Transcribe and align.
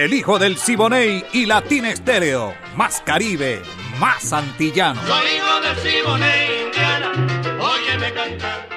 el 0.00 0.14
hijo 0.14 0.38
del 0.38 0.56
Siboney 0.56 1.26
y 1.34 1.44
Latín 1.44 1.84
Estéreo. 1.84 2.54
Más 2.74 3.02
Caribe, 3.02 3.60
más 3.98 4.32
antillano. 4.32 4.98
Soy 5.06 5.26
hijo 5.36 5.60
del 5.60 5.76
Siboney, 5.76 6.62
Indiana, 6.64 7.12
óyeme 7.60 8.14
cantar. 8.14 8.68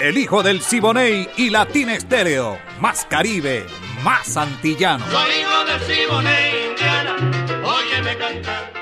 El 0.00 0.18
hijo 0.18 0.42
del 0.42 0.60
Siboney 0.60 1.28
y 1.36 1.50
Latín 1.50 1.90
Estéreo. 1.90 2.58
Más 2.80 3.06
Caribe, 3.08 3.66
más 4.02 4.36
antillano. 4.36 5.04
Soy 5.08 5.30
hijo 5.30 5.64
del 5.64 5.80
Siboney, 5.80 6.70
Indiana, 6.70 7.16
óyeme 7.64 8.18
cantar. 8.18 8.81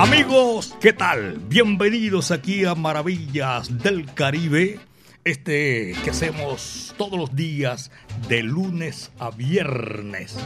Amigos, 0.00 0.74
¿qué 0.80 0.94
tal? 0.94 1.36
Bienvenidos 1.50 2.30
aquí 2.30 2.64
a 2.64 2.74
Maravillas 2.74 3.82
del 3.82 4.06
Caribe, 4.14 4.80
este 5.24 5.94
que 6.02 6.08
hacemos 6.08 6.94
todos 6.96 7.18
los 7.18 7.36
días 7.36 7.90
de 8.26 8.42
lunes 8.42 9.12
a 9.18 9.30
viernes 9.30 10.38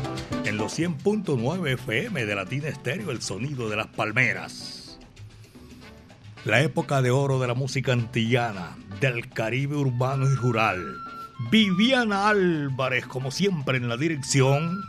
en 0.45 0.57
los 0.57 0.77
100.9 0.77 1.73
FM 1.75 2.27
de 2.27 2.35
Latina 2.35 2.67
Estéreo, 2.67 3.13
el 3.13 3.23
sonido 3.23 3.71
de 3.71 3.77
las 3.77 3.87
palmeras. 3.87 4.99
La 6.45 6.61
época 6.61 7.01
de 7.01 7.13
oro 7.13 7.39
de 7.39 7.47
la 7.47 7.55
música 7.55 7.93
antillana, 7.93 8.77
del 8.99 9.29
Caribe 9.29 9.77
urbano 9.77 10.29
y 10.29 10.35
rural. 10.35 10.97
Viviana 11.53 12.29
Álvarez, 12.29 13.07
como 13.07 13.31
siempre, 13.31 13.79
en 13.79 13.89
la 13.89 13.97
dirección 13.97 14.83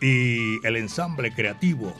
y 0.00 0.64
el 0.64 0.76
ensamble 0.76 1.34
creativo 1.34 1.92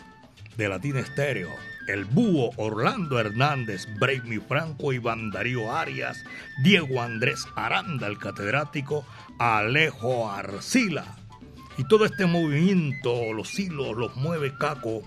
de 0.57 0.69
Latina 0.69 1.01
Estéreo 1.01 1.51
el 1.87 2.05
Búho, 2.05 2.51
Orlando 2.57 3.19
Hernández, 3.19 3.87
Braimi 3.99 4.39
Franco, 4.39 4.93
Iván 4.93 5.31
Darío 5.31 5.75
Arias, 5.75 6.25
Diego 6.63 7.03
Andrés 7.03 7.47
Aranda, 7.57 8.07
el 8.07 8.19
catedrático, 8.19 9.05
Alejo 9.39 10.31
Arcila. 10.31 11.05
Y 11.79 11.85
todo 11.85 12.05
este 12.05 12.27
movimiento, 12.27 13.33
los 13.33 13.59
hilos 13.59 13.97
los 13.97 14.15
mueve 14.17 14.55
Caco. 14.59 15.03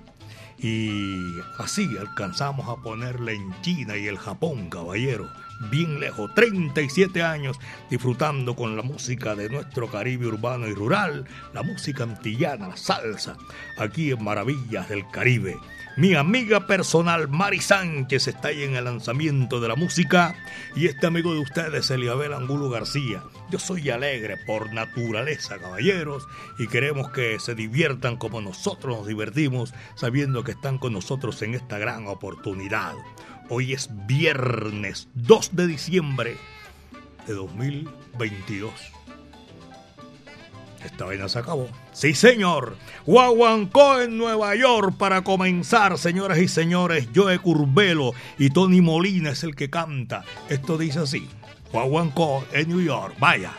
Y 0.58 1.20
así 1.60 1.90
alcanzamos 2.00 2.68
a 2.70 2.82
ponerle 2.82 3.34
en 3.34 3.62
China 3.62 3.98
y 3.98 4.08
el 4.08 4.18
Japón, 4.18 4.70
caballero. 4.70 5.30
Bien 5.70 6.00
lejos, 6.00 6.34
37 6.34 7.22
años 7.22 7.60
disfrutando 7.90 8.56
con 8.56 8.76
la 8.76 8.82
música 8.82 9.36
de 9.36 9.50
nuestro 9.50 9.90
Caribe 9.90 10.28
urbano 10.28 10.68
y 10.68 10.74
rural, 10.74 11.26
la 11.54 11.64
música 11.64 12.04
antillana, 12.04 12.70
la 12.70 12.78
salsa, 12.78 13.38
aquí 13.78 14.12
en 14.12 14.24
Maravillas 14.24 14.90
del 14.90 15.08
Caribe. 15.12 15.58
Mi 15.96 16.16
amiga 16.16 16.66
personal 16.66 17.28
Mari 17.30 17.60
Sánchez 17.60 18.28
está 18.28 18.48
ahí 18.48 18.64
en 18.64 18.76
el 18.76 18.86
lanzamiento 18.86 19.60
de 19.60 19.68
la 19.68 19.76
música 19.76 20.36
y 20.76 20.88
este 20.88 21.06
amigo 21.06 21.36
de 21.36 21.40
ustedes, 21.42 21.92
Eliabel 21.92 22.34
Angulo 22.34 22.68
García. 22.68 23.22
Yo 23.52 23.60
soy 23.60 23.92
alegre 23.92 24.38
por 24.48 24.74
naturaleza, 24.74 25.60
caballeros, 25.60 26.28
y 26.58 26.66
queremos 26.66 27.12
que 27.12 27.40
se 27.40 27.54
diviertan 27.54 28.18
como 28.18 28.42
nosotros 28.42 28.98
nos 28.98 29.08
divertimos 29.08 29.76
sabiendo 29.94 30.44
que 30.44 30.54
están 30.54 30.80
con 30.80 30.94
nosotros 30.94 31.40
en 31.44 31.54
esta 31.54 31.78
gran 31.78 32.08
oportunidad. 32.08 32.96
Hoy 33.50 33.74
es 33.74 33.92
viernes 34.08 35.10
2 35.14 35.56
de 35.56 35.68
diciembre 35.68 36.38
de 37.28 37.34
2022. 37.36 38.74
Esta 40.84 41.06
vaina 41.06 41.30
se 41.30 41.40
acabó. 41.40 41.70
Sí, 41.92 42.14
señor. 42.14 42.76
Guaguancó 43.06 44.02
en 44.02 44.18
Nueva 44.18 44.56
York 44.56 44.96
para 44.98 45.24
comenzar, 45.24 45.98
señoras 45.98 46.40
y 46.40 46.48
señores. 46.48 47.08
Joe 47.16 47.40
Curbelo 47.40 48.14
y 48.38 48.50
Tony 48.50 48.82
Molina 48.82 49.32
es 49.32 49.44
el 49.44 49.56
que 49.56 49.70
canta. 49.70 50.24
Esto 50.50 50.78
dice 50.78 51.00
así. 51.00 51.30
Guaguancó 51.72 52.46
en 52.52 52.70
New 52.70 52.82
York. 52.82 53.16
Vaya. 53.20 53.54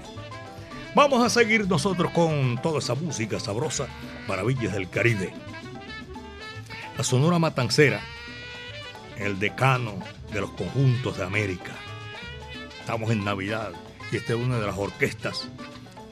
Vamos 0.95 1.23
a 1.23 1.29
seguir 1.29 1.67
nosotros 1.67 2.11
con 2.11 2.59
toda 2.63 2.79
esa 2.79 2.95
música 2.95 3.39
sabrosa, 3.39 3.87
Maravillas 4.27 4.73
del 4.73 4.89
Caribe. 4.89 5.31
La 6.97 7.03
Sonora 7.03 7.37
Matancera, 7.37 8.01
el 9.17 9.37
decano 9.37 9.99
de 10.33 10.41
los 10.41 10.49
conjuntos 10.51 11.17
de 11.17 11.23
América. 11.23 11.73
Estamos 12.79 13.11
en 13.11 13.23
Navidad 13.23 13.71
y 14.11 14.15
esta 14.15 14.33
es 14.33 14.39
una 14.39 14.59
de 14.59 14.65
las 14.65 14.77
orquestas 14.77 15.47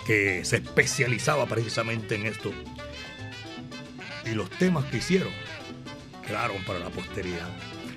que 0.05 0.45
se 0.45 0.57
especializaba 0.57 1.47
precisamente 1.47 2.13
en 2.13 2.27
esto. 2.27 2.51
Y 4.25 4.35
los 4.35 4.49
temas 4.51 4.85
que 4.85 4.97
hicieron 4.97 5.33
quedaron 6.25 6.63
para 6.65 6.79
la 6.79 6.89
posteridad. 6.89 7.49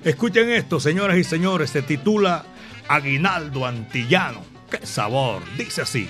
Escuchen 0.03 0.49
esto, 0.49 0.79
señoras 0.79 1.17
y 1.17 1.23
señores, 1.23 1.69
se 1.69 1.83
titula 1.83 2.43
Aguinaldo 2.87 3.67
Antillano. 3.67 4.43
¡Qué 4.71 4.83
sabor! 4.85 5.43
Dice 5.57 5.83
así. 5.83 6.09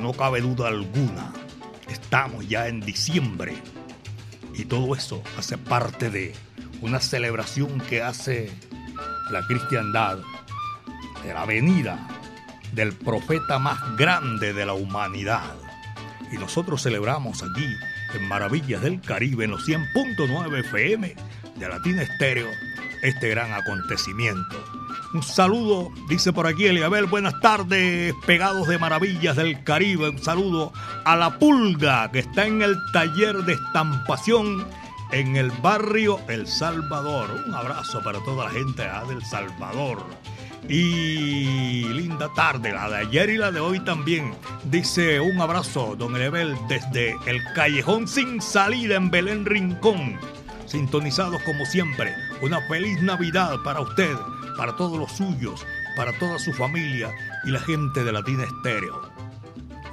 no 0.00 0.12
cabe 0.12 0.40
duda 0.40 0.68
alguna. 0.68 1.32
Estamos 1.88 2.48
ya 2.48 2.68
en 2.68 2.80
diciembre 2.80 3.54
y 4.54 4.64
todo 4.64 4.94
eso 4.94 5.22
hace 5.38 5.58
parte 5.58 6.10
de 6.10 6.34
una 6.80 7.00
celebración 7.00 7.80
que 7.80 8.02
hace 8.02 8.50
la 9.30 9.46
cristiandad 9.46 10.18
de 11.24 11.34
la 11.34 11.44
venida 11.44 12.08
del 12.72 12.92
profeta 12.92 13.58
más 13.58 13.96
grande 13.96 14.52
de 14.52 14.66
la 14.66 14.72
humanidad. 14.72 15.54
Y 16.32 16.36
nosotros 16.36 16.82
celebramos 16.82 17.42
aquí 17.42 17.66
en 18.14 18.28
Maravillas 18.28 18.82
del 18.82 19.00
Caribe, 19.00 19.44
en 19.44 19.52
los 19.52 19.68
100.9 19.68 20.60
FM 20.60 21.14
de 21.56 21.68
Latina 21.68 22.02
Estéreo, 22.02 22.48
este 23.02 23.28
gran 23.28 23.52
acontecimiento. 23.52 24.64
Un 25.12 25.24
saludo, 25.24 25.90
dice 26.08 26.32
por 26.32 26.46
aquí 26.46 26.66
Eliabel, 26.66 27.06
buenas 27.06 27.40
tardes, 27.40 28.14
pegados 28.26 28.68
de 28.68 28.78
Maravillas 28.78 29.34
del 29.34 29.64
Caribe. 29.64 30.08
Un 30.08 30.22
saludo 30.22 30.72
a 31.04 31.16
la 31.16 31.36
pulga 31.36 32.12
que 32.12 32.20
está 32.20 32.46
en 32.46 32.62
el 32.62 32.76
taller 32.92 33.38
de 33.38 33.54
estampación 33.54 34.64
en 35.10 35.34
el 35.34 35.50
barrio 35.50 36.20
El 36.28 36.46
Salvador. 36.46 37.42
Un 37.44 37.52
abrazo 37.52 38.00
para 38.04 38.20
toda 38.20 38.44
la 38.44 38.50
gente 38.50 38.84
del 39.08 39.24
Salvador. 39.24 39.98
Y 40.68 41.88
linda 41.88 42.28
tarde, 42.36 42.72
la 42.72 42.88
de 42.88 42.98
ayer 42.98 43.30
y 43.30 43.36
la 43.38 43.50
de 43.50 43.58
hoy 43.58 43.80
también. 43.80 44.32
Dice 44.62 45.18
un 45.18 45.40
abrazo, 45.40 45.96
don 45.96 46.14
Elebel, 46.14 46.56
desde 46.68 47.16
el 47.26 47.42
callejón 47.56 48.06
sin 48.06 48.40
salida 48.40 48.94
en 48.94 49.10
Belén 49.10 49.44
Rincón. 49.44 50.20
Sintonizados 50.66 51.42
como 51.42 51.64
siempre. 51.64 52.14
Una 52.42 52.60
feliz 52.68 53.02
Navidad 53.02 53.56
para 53.64 53.80
usted, 53.80 54.14
para 54.60 54.76
todos 54.76 54.98
los 54.98 55.12
suyos, 55.12 55.66
para 55.96 56.12
toda 56.18 56.38
su 56.38 56.52
familia 56.52 57.10
y 57.44 57.50
la 57.50 57.60
gente 57.60 58.04
de 58.04 58.12
Latina 58.12 58.44
Estéreo. 58.44 59.10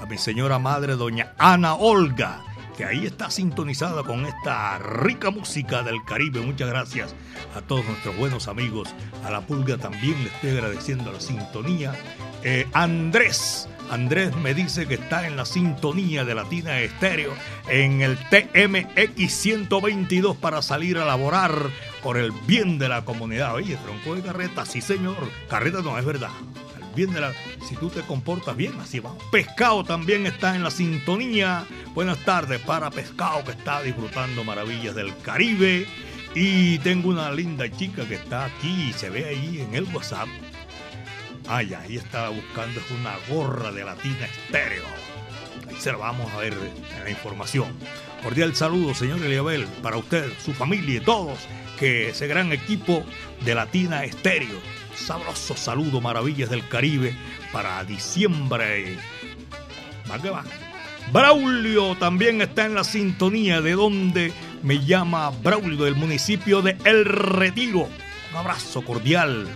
A 0.02 0.06
mi 0.08 0.18
señora 0.18 0.60
madre, 0.60 0.98
doña 0.98 1.32
Ana 1.38 1.76
Olga 1.76 2.44
que 2.76 2.84
ahí 2.84 3.06
está 3.06 3.32
sintonizada 3.32 4.04
con 4.04 4.26
esta 4.26 4.78
rica 4.78 5.32
música 5.32 5.84
del 5.84 6.04
Caribe. 6.06 6.42
Muchas 6.42 6.70
gracias 6.70 7.16
a 7.56 7.62
todos 7.62 7.86
nuestros 7.86 8.18
buenos 8.18 8.50
amigos. 8.50 8.94
A 9.26 9.32
la 9.32 9.40
pulga 9.40 9.78
también 9.78 10.22
le 10.22 10.30
estoy 10.30 10.50
agradeciendo 10.52 11.14
la 11.14 11.22
sintonía. 11.22 11.94
Eh, 12.44 12.68
Andrés. 12.74 13.70
Andrés 13.90 14.36
me 14.36 14.54
dice 14.54 14.86
que 14.86 14.96
está 14.96 15.28
en 15.28 15.38
la 15.38 15.46
sintonía 15.46 16.26
de 16.26 16.36
Latina 16.36 16.82
Estéreo 16.82 17.34
en 17.70 18.02
el 18.02 18.18
TMX 18.18 19.32
122 19.32 20.36
para 20.36 20.62
salir 20.62 20.98
a 20.98 21.06
laborar 21.06 21.72
por 22.02 22.18
el 22.18 22.32
bien 22.46 22.80
de 22.80 22.90
la 22.90 23.06
comunidad. 23.06 23.56
Oye, 23.56 23.78
tronco 23.78 24.16
de 24.16 24.22
carreta, 24.22 24.66
sí 24.66 24.82
señor. 24.82 25.18
Carreta 25.50 25.82
no 25.82 25.98
es 25.98 26.06
verdad 26.06 26.32
bien 26.98 27.14
de 27.14 27.22
la, 27.22 27.32
si 27.70 27.76
tú 27.76 27.90
te 27.90 28.02
comportas 28.02 28.58
bien, 28.58 28.74
así 28.82 29.00
va. 29.00 29.14
Pescado 29.32 29.84
también 29.84 30.26
está 30.26 30.56
en 30.56 30.64
la 30.64 30.72
sintonía. 30.72 31.64
Buenas 31.94 32.18
tardes 32.26 32.60
para 32.60 32.90
Pescado 32.90 33.44
que 33.46 33.52
está 33.52 33.84
disfrutando 33.84 34.44
maravillas 34.44 34.96
del 34.96 35.16
Caribe. 35.20 35.86
Y 36.34 36.80
tengo 36.80 37.10
una 37.10 37.32
linda 37.32 37.70
chica 37.70 38.08
que 38.08 38.16
está 38.16 38.46
aquí 38.46 38.90
y 38.90 38.94
se 38.94 39.12
ve 39.12 39.26
ahí 39.26 39.62
en 39.62 39.76
el 39.76 39.84
WhatsApp. 39.94 40.28
Ay, 41.48 41.74
ahí 41.76 41.98
estaba 41.98 42.30
buscando 42.30 42.82
una 43.00 43.16
gorra 43.30 43.72
de 43.72 43.86
Latina 43.86 44.26
Estéreo. 44.26 44.84
Ahí 45.70 45.76
se 45.80 45.92
la 45.92 46.00
vamos 46.00 46.32
a 46.34 46.38
ver 46.38 46.54
en 46.54 47.04
la 47.04 47.10
información. 47.12 47.68
Cordial 48.24 48.56
saludo, 48.56 48.96
señor 48.96 49.22
Eliabel, 49.22 49.66
para 49.84 49.98
usted, 49.98 50.32
su 50.44 50.52
familia 50.54 50.98
y 50.98 51.00
todos, 51.00 51.38
que 51.80 52.10
ese 52.10 52.28
gran 52.28 52.52
equipo 52.52 53.04
de 53.46 53.56
Latina 53.56 54.04
Estéreo 54.04 54.60
sabroso 54.98 55.56
saludo, 55.56 56.02
maravillas 56.02 56.50
del 56.50 56.68
Caribe 56.68 57.16
para 57.52 57.84
diciembre. 57.84 58.98
Va 60.10 60.22
que 60.22 60.30
va. 60.30 60.44
Braulio 61.12 61.96
también 61.96 62.42
está 62.42 62.66
en 62.66 62.76
la 62.76 62.84
sintonía 62.84 63.62
de 63.62 63.74
donde 63.74 64.34
me 64.64 64.84
llama 64.84 65.30
Braulio 65.30 65.86
del 65.86 65.96
municipio 65.96 66.62
de 66.62 66.78
El 66.84 67.06
Retiro. 67.06 67.88
Un 68.32 68.38
abrazo 68.38 68.84
cordial. 68.84 69.48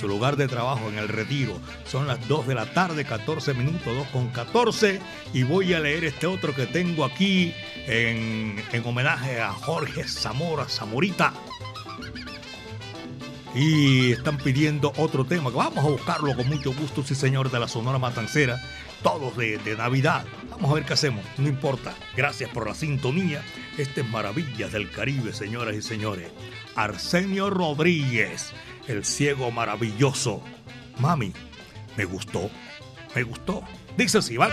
Su 0.00 0.08
lugar 0.08 0.36
de 0.36 0.48
trabajo 0.48 0.88
en 0.88 0.96
El 0.96 1.08
Retiro. 1.08 1.60
Son 1.84 2.06
las 2.06 2.26
2 2.26 2.46
de 2.46 2.54
la 2.54 2.72
tarde, 2.72 3.04
14 3.04 3.52
minutos, 3.52 3.84
2 3.84 4.06
con 4.08 4.28
14. 4.28 4.98
Y 5.34 5.42
voy 5.42 5.74
a 5.74 5.80
leer 5.80 6.04
este 6.04 6.26
otro 6.26 6.54
que 6.54 6.64
tengo 6.64 7.04
aquí 7.04 7.52
en, 7.86 8.64
en 8.72 8.86
homenaje 8.86 9.42
a 9.42 9.52
Jorge 9.52 10.08
Zamora, 10.08 10.64
Zamorita 10.70 11.34
y 13.54 14.12
están 14.12 14.38
pidiendo 14.38 14.92
otro 14.96 15.24
tema. 15.24 15.50
Vamos 15.50 15.84
a 15.84 15.88
buscarlo 15.88 16.34
con 16.36 16.48
mucho 16.48 16.72
gusto, 16.72 17.02
sí 17.02 17.14
señor, 17.14 17.50
de 17.50 17.58
la 17.58 17.68
Sonora 17.68 17.98
Matancera, 17.98 18.60
todos 19.02 19.36
de, 19.36 19.58
Navidad. 19.76 20.24
Vamos 20.50 20.70
a 20.70 20.74
ver 20.74 20.84
qué 20.84 20.92
hacemos, 20.92 21.24
no 21.38 21.48
importa. 21.48 21.94
Gracias 22.16 22.50
por 22.50 22.68
la 22.68 22.74
sintonía. 22.74 23.42
Este 23.76 24.02
es 24.02 24.08
Maravillas 24.08 24.72
del 24.72 24.90
Caribe, 24.90 25.32
señoras 25.32 25.74
y 25.74 25.82
señores. 25.82 26.30
Arsenio 26.76 27.50
Rodríguez, 27.50 28.52
el 28.90 29.04
ciego 29.04 29.50
maravilloso. 29.50 30.42
Mami, 30.98 31.32
me 31.96 32.04
gustó, 32.04 32.50
me 33.14 33.22
gustó. 33.22 33.62
Dice 33.96 34.18
así, 34.18 34.36
va 34.36 34.48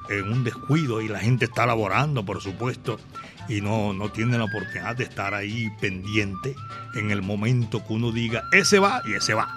en 0.10 0.32
un 0.32 0.44
descuido 0.44 1.02
y 1.02 1.08
la 1.08 1.20
gente 1.20 1.46
está 1.46 1.66
laborando, 1.66 2.26
por 2.26 2.42
supuesto, 2.42 3.00
y 3.48 3.62
no, 3.62 3.94
no 3.94 4.10
tienen 4.10 4.40
la 4.40 4.46
oportunidad 4.46 4.96
de 4.96 5.04
estar 5.04 5.34
ahí 5.34 5.70
pendiente 5.80 6.56
en 6.96 7.12
el 7.12 7.22
momento 7.22 7.86
que 7.86 7.94
uno 7.94 8.12
diga, 8.12 8.44
ese 8.52 8.80
va 8.80 9.02
y 9.06 9.14
ese 9.14 9.34
va. 9.34 9.48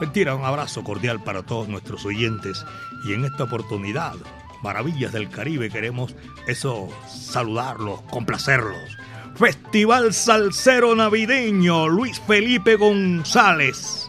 Mentira, 0.00 0.34
un 0.34 0.44
abrazo 0.44 0.84
cordial 0.84 1.22
para 1.24 1.42
todos 1.42 1.68
nuestros 1.68 2.04
oyentes 2.04 2.64
y 3.04 3.14
en 3.14 3.24
esta 3.24 3.44
oportunidad, 3.44 4.14
Maravillas 4.62 5.12
del 5.12 5.28
Caribe, 5.28 5.70
queremos 5.70 6.14
eso, 6.46 6.88
saludarlos, 7.08 8.02
complacerlos. 8.10 8.96
Festival 9.36 10.12
Salsero 10.12 10.96
Navideño, 10.96 11.88
Luis 11.88 12.20
Felipe 12.26 12.74
González. 12.74 14.08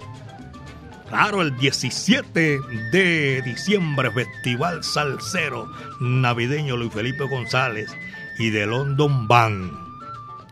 Claro, 1.07 1.41
el 1.41 1.55
17 1.57 2.59
de 2.91 3.41
diciembre, 3.43 4.11
Festival 4.11 4.83
Salsero 4.83 5.67
Navideño 5.99 6.77
Luis 6.77 6.93
Felipe 6.93 7.25
González 7.25 7.91
y 8.39 8.49
de 8.49 8.65
London 8.65 9.27
Band. 9.27 9.71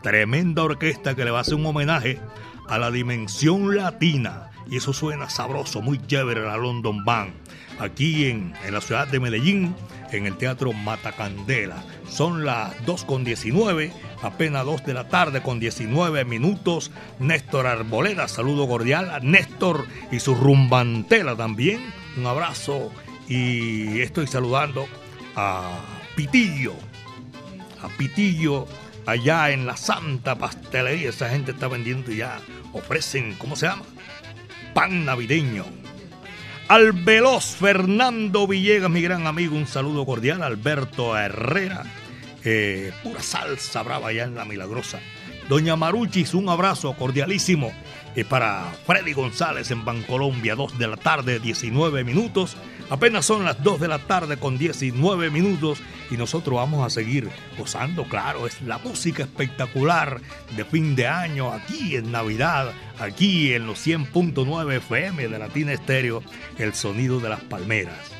Tremenda 0.02 0.62
orquesta 0.62 1.16
que 1.16 1.24
le 1.24 1.32
va 1.32 1.38
a 1.38 1.40
hacer 1.40 1.54
un 1.54 1.66
homenaje 1.66 2.20
a 2.68 2.78
la 2.78 2.90
dimensión 2.90 3.74
latina. 3.74 4.50
Y 4.70 4.76
eso 4.76 4.92
suena 4.92 5.30
sabroso, 5.30 5.80
muy 5.80 5.98
chévere 6.06 6.42
la 6.42 6.58
London 6.58 7.04
Band. 7.04 7.32
Aquí 7.80 8.26
en, 8.26 8.54
en 8.64 8.74
la 8.74 8.80
ciudad 8.80 9.08
de 9.08 9.18
Medellín, 9.18 9.74
en 10.12 10.26
el 10.26 10.36
Teatro 10.36 10.72
Matacandela. 10.72 11.82
Son 12.08 12.44
las 12.44 12.76
2.19, 12.84 13.92
apenas 14.22 14.64
2 14.66 14.84
de 14.84 14.94
la 14.94 15.08
tarde 15.08 15.42
con 15.42 15.58
19 15.58 16.24
minutos. 16.24 16.90
Néstor 17.18 17.66
Arboleda, 17.66 18.28
saludo 18.28 18.68
cordial 18.68 19.10
a 19.10 19.20
Néstor 19.20 19.86
y 20.12 20.20
su 20.20 20.34
rumbantela 20.34 21.34
también. 21.36 21.80
Un 22.16 22.26
abrazo 22.26 22.92
y 23.28 24.00
estoy 24.00 24.26
saludando 24.26 24.86
a 25.36 25.80
Pitillo, 26.16 26.74
a 27.82 27.88
Pitillo, 27.96 28.66
allá 29.06 29.50
en 29.50 29.66
la 29.66 29.76
Santa 29.76 30.36
Pastelería. 30.36 31.10
Esa 31.10 31.28
gente 31.28 31.52
está 31.52 31.68
vendiendo 31.68 32.12
ya, 32.12 32.40
ofrecen, 32.72 33.34
¿cómo 33.38 33.56
se 33.56 33.66
llama? 33.66 33.82
Pan 34.74 35.04
navideño. 35.04 35.64
Al 36.68 36.92
veloz 36.92 37.56
Fernando 37.56 38.46
Villegas, 38.46 38.90
mi 38.90 39.00
gran 39.00 39.26
amigo, 39.26 39.56
un 39.56 39.66
saludo 39.66 40.04
cordial. 40.04 40.42
Alberto 40.42 41.16
Herrera, 41.16 41.84
eh, 42.44 42.92
pura 43.02 43.22
salsa 43.22 43.82
brava 43.82 44.08
allá 44.08 44.24
en 44.24 44.34
La 44.34 44.44
Milagrosa. 44.44 45.00
Doña 45.48 45.76
Maruchis, 45.76 46.34
un 46.34 46.50
abrazo 46.50 46.92
cordialísimo. 46.94 47.72
Y 48.14 48.24
para 48.24 48.70
Freddy 48.86 49.14
González 49.14 49.70
en 49.70 49.84
Bancolombia, 49.84 50.54
2 50.54 50.78
de 50.78 50.88
la 50.88 50.96
tarde, 50.98 51.40
19 51.40 52.04
minutos. 52.04 52.56
Apenas 52.90 53.26
son 53.26 53.44
las 53.44 53.62
2 53.62 53.80
de 53.80 53.88
la 53.88 53.98
tarde 53.98 54.38
con 54.38 54.56
19 54.56 55.30
minutos 55.30 55.78
y 56.10 56.16
nosotros 56.16 56.56
vamos 56.56 56.86
a 56.86 56.90
seguir 56.90 57.28
gozando, 57.58 58.04
claro, 58.04 58.46
es 58.46 58.62
la 58.62 58.78
música 58.78 59.24
espectacular 59.24 60.22
de 60.56 60.64
fin 60.64 60.96
de 60.96 61.06
año 61.06 61.52
aquí 61.52 61.96
en 61.96 62.10
Navidad, 62.10 62.72
aquí 62.98 63.52
en 63.52 63.66
los 63.66 63.86
100.9 63.86 64.76
FM 64.76 65.28
de 65.28 65.38
Latina 65.38 65.72
Estéreo, 65.72 66.22
el 66.56 66.72
sonido 66.72 67.20
de 67.20 67.28
las 67.28 67.40
palmeras. 67.42 68.10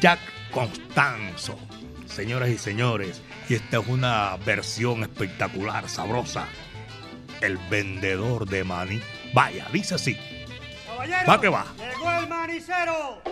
Jack 0.00 0.20
Constanzo, 0.52 1.58
señoras 2.06 2.48
y 2.48 2.56
señores, 2.56 3.20
y 3.50 3.54
esta 3.54 3.78
es 3.78 3.88
una 3.88 4.36
versión 4.46 5.02
espectacular, 5.02 5.86
sabrosa. 5.88 6.46
El 7.42 7.58
vendedor 7.70 8.48
de 8.48 8.64
maní. 8.64 9.00
Vaya, 9.34 9.66
dice 9.72 9.94
así. 9.94 10.16
Caballero, 10.86 11.28
Va 11.28 11.40
que 11.40 11.48
va. 11.48 11.66
Llegó 11.78 12.10
el 12.10 12.28
manicero. 12.28 13.22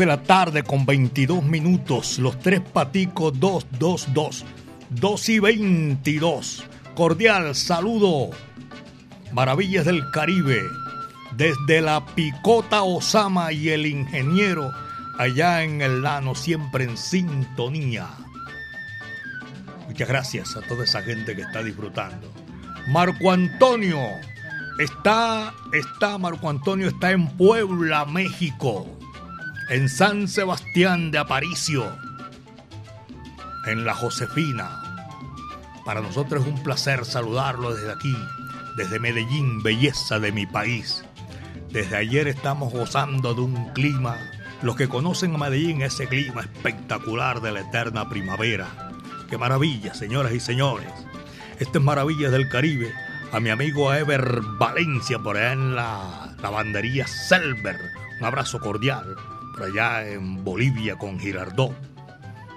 De 0.00 0.06
la 0.06 0.22
tarde 0.22 0.62
con 0.62 0.86
22 0.86 1.44
minutos. 1.44 2.18
Los 2.18 2.38
tres 2.40 2.60
paticos 2.60 3.38
222. 3.38 4.46
2 4.88 5.28
y 5.28 5.38
22. 5.38 6.64
Cordial 6.94 7.54
saludo 7.54 8.30
Maravillas 9.32 9.84
del 9.84 10.10
Caribe, 10.10 10.62
desde 11.36 11.82
la 11.82 12.04
Picota 12.14 12.82
Osama 12.82 13.52
y 13.52 13.68
el 13.68 13.86
ingeniero, 13.86 14.72
allá 15.18 15.62
en 15.62 15.82
el 15.82 16.02
Lano, 16.02 16.34
siempre 16.34 16.84
en 16.84 16.96
sintonía. 16.96 18.08
Muchas 19.86 20.08
gracias 20.08 20.56
a 20.56 20.62
toda 20.62 20.84
esa 20.84 21.02
gente 21.02 21.36
que 21.36 21.42
está 21.42 21.62
disfrutando. 21.62 22.32
Marco 22.88 23.30
Antonio, 23.30 24.00
está, 24.78 25.52
está, 25.74 26.16
Marco 26.16 26.48
Antonio 26.48 26.88
está 26.88 27.10
en 27.10 27.28
Puebla, 27.36 28.06
México, 28.06 28.86
en 29.70 29.88
San 29.88 30.26
Sebastián 30.26 31.12
de 31.12 31.18
Aparicio, 31.18 31.96
en 33.66 33.84
la 33.84 33.94
Josefina. 33.94 34.82
Para 35.84 36.00
nosotros 36.00 36.42
es 36.42 36.52
un 36.52 36.60
placer 36.64 37.04
saludarlo 37.04 37.72
desde 37.72 37.92
aquí, 37.92 38.16
desde 38.76 38.98
Medellín, 38.98 39.62
belleza 39.62 40.18
de 40.18 40.32
mi 40.32 40.44
país. 40.44 41.04
Desde 41.70 41.96
ayer 41.96 42.26
estamos 42.26 42.72
gozando 42.72 43.32
de 43.32 43.42
un 43.42 43.72
clima, 43.72 44.16
los 44.60 44.74
que 44.74 44.88
conocen 44.88 45.36
a 45.36 45.38
Medellín, 45.38 45.82
ese 45.82 46.08
clima 46.08 46.40
espectacular 46.40 47.40
de 47.40 47.52
la 47.52 47.60
eterna 47.60 48.08
primavera. 48.08 48.66
Qué 49.28 49.38
maravilla, 49.38 49.94
señoras 49.94 50.32
y 50.32 50.40
señores. 50.40 50.90
Estas 51.60 51.80
maravillas 51.80 52.32
del 52.32 52.48
Caribe. 52.48 52.92
A 53.30 53.38
mi 53.38 53.50
amigo 53.50 53.94
Ever 53.94 54.40
Valencia, 54.58 55.20
por 55.20 55.36
allá 55.36 55.52
en 55.52 55.76
la 55.76 56.34
lavandería 56.42 57.06
Selber. 57.06 57.78
Un 58.18 58.26
abrazo 58.26 58.58
cordial. 58.58 59.16
Allá 59.62 60.08
en 60.08 60.42
Bolivia 60.42 60.96
con 60.96 61.18
Girardot. 61.18 61.74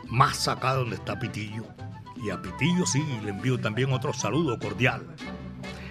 Más 0.08 0.48
acá 0.48 0.74
donde 0.74 0.96
está 0.96 1.20
Pitillo. 1.20 1.66
Y 2.24 2.30
a 2.30 2.42
Pitillo 2.42 2.86
sí, 2.86 3.04
le 3.24 3.32
envío 3.32 3.60
también 3.60 3.92
otro 3.92 4.14
saludo 4.14 4.58
cordial. 4.58 5.06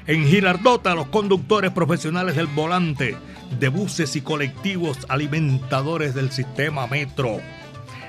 En 0.07 0.27
Girardota, 0.27 0.95
los 0.95 1.09
conductores 1.09 1.71
profesionales 1.71 2.37
del 2.37 2.47
volante 2.47 3.17
de 3.59 3.69
buses 3.69 4.17
y 4.17 4.23
colectivos 4.23 4.99
alimentadores 5.09 6.15
del 6.15 6.33
sistema 6.33 6.87
metro. 6.87 7.41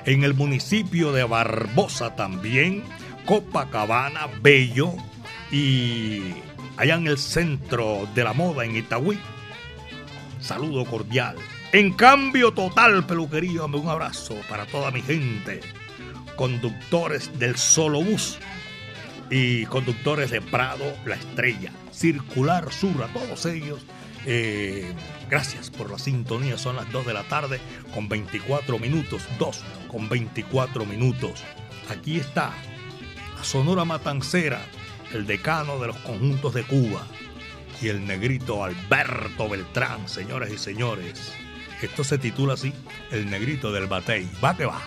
En 0.06 0.24
el 0.24 0.34
municipio 0.34 1.12
de 1.12 1.24
Barbosa 1.24 2.16
también, 2.16 2.82
Copacabana, 3.26 4.28
Bello 4.42 4.92
y 5.50 6.22
allá 6.76 6.96
en 6.96 7.06
el 7.06 7.18
centro 7.18 8.08
de 8.14 8.24
la 8.24 8.32
moda 8.32 8.64
en 8.64 8.76
Itagüí. 8.76 9.18
Saludo 10.40 10.84
cordial. 10.84 11.36
En 11.74 11.92
cambio 11.92 12.52
total, 12.52 13.04
peluquería, 13.04 13.64
un 13.64 13.88
abrazo 13.88 14.36
para 14.48 14.64
toda 14.64 14.92
mi 14.92 15.02
gente. 15.02 15.60
Conductores 16.36 17.36
del 17.36 17.56
solo 17.56 18.00
bus 18.00 18.38
y 19.28 19.66
conductores 19.66 20.30
de 20.30 20.40
Prado, 20.40 20.84
La 21.04 21.16
Estrella, 21.16 21.72
Circular 21.90 22.72
Sur, 22.72 23.02
a 23.02 23.08
todos 23.08 23.44
ellos. 23.46 23.84
Eh, 24.24 24.92
gracias 25.28 25.68
por 25.70 25.90
la 25.90 25.98
sintonía. 25.98 26.58
Son 26.58 26.76
las 26.76 26.92
2 26.92 27.06
de 27.06 27.12
la 27.12 27.24
tarde 27.24 27.58
con 27.92 28.08
24 28.08 28.78
minutos. 28.78 29.24
2 29.40 29.64
con 29.88 30.08
24 30.08 30.86
minutos. 30.86 31.42
Aquí 31.90 32.20
está 32.20 32.52
la 33.36 33.42
Sonora 33.42 33.84
Matancera, 33.84 34.60
el 35.12 35.26
decano 35.26 35.80
de 35.80 35.88
los 35.88 35.96
conjuntos 35.96 36.54
de 36.54 36.62
Cuba 36.62 37.04
y 37.82 37.88
el 37.88 38.06
negrito 38.06 38.62
Alberto 38.62 39.48
Beltrán, 39.48 40.08
señoras 40.08 40.52
y 40.52 40.58
señores. 40.58 41.32
Esto 41.84 42.02
se 42.02 42.16
titula 42.16 42.54
así, 42.54 42.72
El 43.10 43.28
negrito 43.28 43.70
del 43.70 43.86
batey. 43.86 44.26
Va 44.42 44.56
que 44.56 44.64
va. 44.64 44.80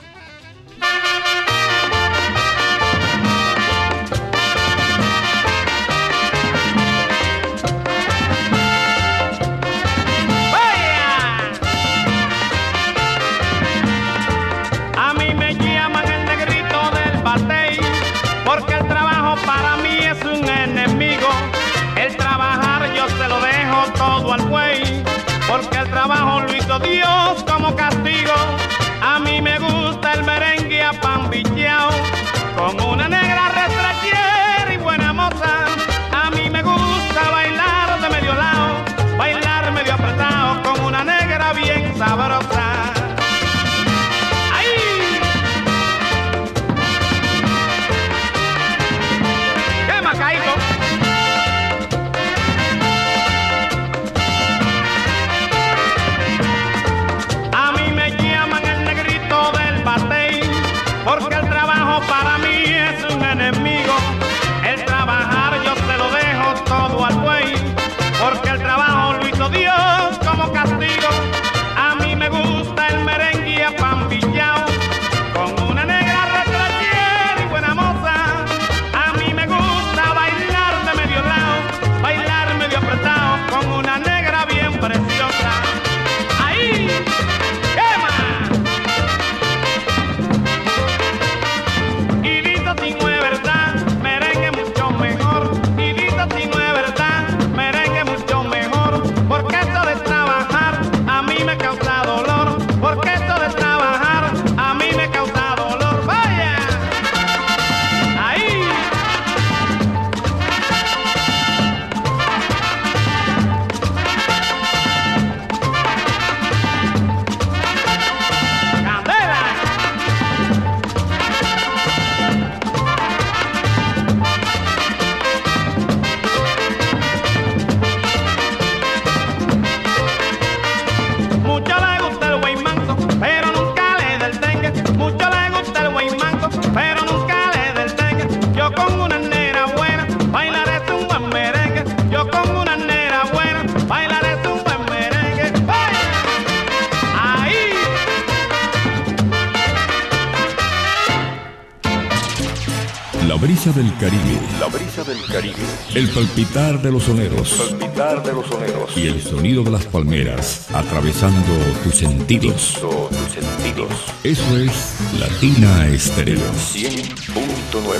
Caribe. 154.07 154.39
La 154.61 154.67
brisa 154.67 155.03
del 155.03 155.21
Caribe. 155.25 155.55
El 155.93 156.07
palpitar 156.07 156.81
de 156.81 156.91
los 156.93 157.03
soneros. 157.03 157.49
palpitar 157.49 158.23
de 158.23 158.31
los 158.31 158.47
soneros. 158.47 158.95
Y 158.95 159.07
el 159.07 159.21
sonido 159.21 159.65
de 159.65 159.71
las 159.71 159.85
palmeras 159.85 160.69
atravesando 160.73 161.53
tus 161.83 161.95
sentidos. 161.95 162.79
tus 162.79 163.31
sentidos. 163.33 163.91
Eso 164.23 164.57
es 164.59 164.95
Latina 165.19 165.89
Estéreo. 165.89 166.39
100.9. 166.39 167.99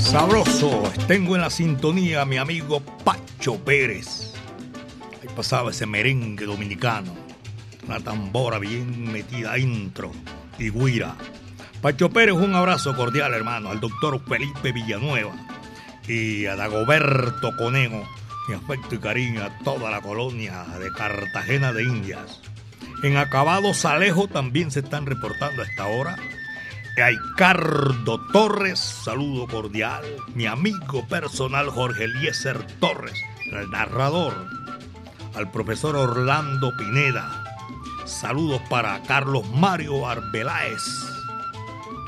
Sabroso, 0.00 0.84
tengo 1.08 1.34
en 1.34 1.40
la 1.40 1.50
sintonía 1.50 2.22
a 2.22 2.24
mi 2.24 2.36
amigo 2.36 2.82
Pacho 3.02 3.56
Pérez. 3.56 4.32
Ahí 5.20 5.28
pasaba 5.34 5.72
ese 5.72 5.86
merengue 5.86 6.46
dominicano, 6.46 7.12
una 7.84 7.98
tambora 7.98 8.60
bien 8.60 9.10
metida 9.10 9.58
intro 9.58 10.12
y 10.56 10.70
guira. 10.70 11.16
Pacho 11.82 12.10
Pérez, 12.10 12.34
un 12.34 12.54
abrazo 12.54 12.96
cordial, 12.96 13.34
hermano, 13.34 13.70
al 13.70 13.80
doctor 13.80 14.20
Felipe 14.26 14.72
Villanueva 14.72 15.32
y 16.08 16.46
a 16.46 16.56
Dagoberto 16.56 17.54
Conejo, 17.56 18.02
mi 18.48 18.54
afecto 18.54 18.94
y 18.94 18.98
cariño 18.98 19.42
a 19.42 19.58
toda 19.62 19.90
la 19.90 20.00
colonia 20.00 20.64
de 20.80 20.90
Cartagena 20.92 21.72
de 21.72 21.84
Indias. 21.84 22.40
En 23.02 23.16
Acabado 23.18 23.74
Salejo 23.74 24.26
también 24.26 24.70
se 24.70 24.80
están 24.80 25.06
reportando 25.06 25.62
a 25.62 25.64
esta 25.66 25.86
hora. 25.86 26.16
A 26.98 27.10
Torres, 28.32 28.78
saludo 28.78 29.46
cordial. 29.46 30.02
Mi 30.34 30.46
amigo 30.46 31.06
personal 31.06 31.68
Jorge 31.68 32.04
Eliezer 32.04 32.66
Torres, 32.80 33.20
el 33.52 33.70
narrador. 33.70 34.46
Al 35.34 35.50
profesor 35.50 35.94
Orlando 35.94 36.74
Pineda. 36.78 37.44
Saludos 38.06 38.62
para 38.70 39.02
Carlos 39.02 39.46
Mario 39.50 40.08
Arbeláez. 40.08 41.15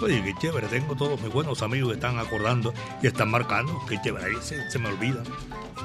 Oye, 0.00 0.22
qué 0.22 0.34
chévere, 0.34 0.68
tengo 0.68 0.94
todos 0.94 1.20
mis 1.20 1.32
buenos 1.32 1.60
amigos 1.60 1.88
que 1.88 1.94
están 1.96 2.18
acordando 2.18 2.72
y 3.02 3.08
están 3.08 3.30
marcando. 3.30 3.80
Qué 3.88 4.00
chévere, 4.00 4.26
ahí 4.26 4.36
se, 4.40 4.78
me 4.78 4.88
olvida. 4.88 5.24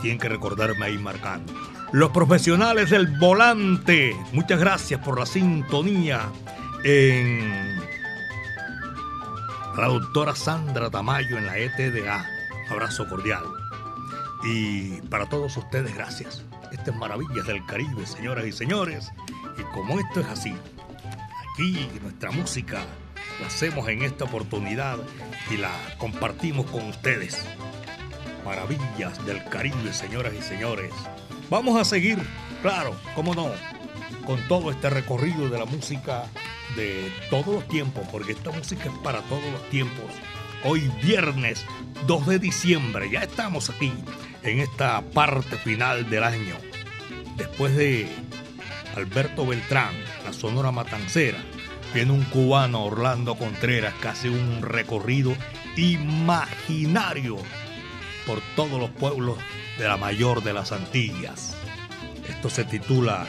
Tienen 0.02 0.20
que 0.20 0.30
recordarme 0.30 0.86
ahí 0.86 0.98
marcando. 1.00 1.52
Los 1.92 2.12
profesionales 2.12 2.92
del 2.92 3.08
volante, 3.18 4.16
muchas 4.32 4.60
gracias 4.60 5.04
por 5.04 5.20
la 5.20 5.26
sintonía 5.26 6.30
en 6.84 7.80
la 9.78 9.88
doctora 9.88 10.36
Sandra 10.36 10.92
Tamayo 10.92 11.40
en 11.40 11.48
la 11.48 11.58
ETDA. 11.58 12.24
Abrazo 12.70 13.08
cordial. 13.10 13.44
Y 14.44 15.02
para 15.10 15.26
todos 15.28 15.58
ustedes, 15.58 15.96
gracias. 15.96 16.46
Estas 16.72 16.96
maravillas 16.96 17.48
del 17.48 17.66
Caribe, 17.66 18.06
señoras 18.06 18.46
y 18.46 18.52
señores. 18.52 19.12
Y 19.58 19.64
como 19.74 20.00
esto 20.00 20.20
es 20.20 20.28
así, 20.28 20.54
aquí 21.54 21.90
nuestra 22.02 22.30
música 22.32 22.86
la 23.40 23.48
hacemos 23.48 23.88
en 23.88 24.04
esta 24.04 24.26
oportunidad 24.26 24.98
y 25.50 25.58
la 25.58 25.72
compartimos 25.98 26.66
con 26.68 26.88
ustedes. 26.90 27.46
Maravillas 28.46 29.26
del 29.26 29.44
Caribe, 29.46 29.94
señoras 29.94 30.34
y 30.38 30.42
señores. 30.42 30.92
Vamos 31.50 31.80
a 31.80 31.86
seguir, 31.86 32.20
claro, 32.62 32.96
cómo 33.16 33.34
no, 33.34 33.52
con 34.26 34.40
todo 34.48 34.72
este 34.72 34.90
recorrido 34.90 35.50
de 35.50 35.58
la 35.58 35.66
música 35.66 36.26
de 36.76 37.12
todos 37.30 37.48
los 37.48 37.68
tiempos, 37.68 38.08
porque 38.12 38.34
esta 38.34 38.52
música 38.52 38.86
es 38.86 38.98
para 39.04 39.22
todos 39.22 39.46
los 39.52 39.70
tiempos. 39.70 40.06
Hoy 40.64 40.90
viernes 41.04 41.66
2 42.08 42.28
de 42.28 42.40
diciembre, 42.40 43.10
ya 43.10 43.22
estamos 43.22 43.70
aquí 43.70 43.94
en 44.44 44.60
esta 44.60 45.02
parte 45.02 45.58
final 45.58 46.10
del 46.10 46.24
año. 46.24 46.56
Después 47.38 47.76
de 47.76 48.08
Alberto 48.96 49.46
Beltrán, 49.46 49.94
la 50.24 50.34
Sonora 50.34 50.72
Matancera, 50.72 51.40
viene 51.94 52.12
un 52.12 52.24
cubano, 52.26 52.86
Orlando 52.86 53.36
Contreras, 53.36 53.94
que 54.02 54.08
hace 54.08 54.30
un 54.30 54.62
recorrido 54.62 55.34
imaginario 55.78 57.38
por 58.26 58.40
todos 58.56 58.80
los 58.80 58.90
pueblos 58.90 59.38
de 59.78 59.88
la 59.88 59.98
mayor 59.98 60.44
de 60.44 60.54
las 60.54 60.72
Antillas. 60.72 61.56
Esto 62.28 62.50
se 62.50 62.66
titula 62.66 63.26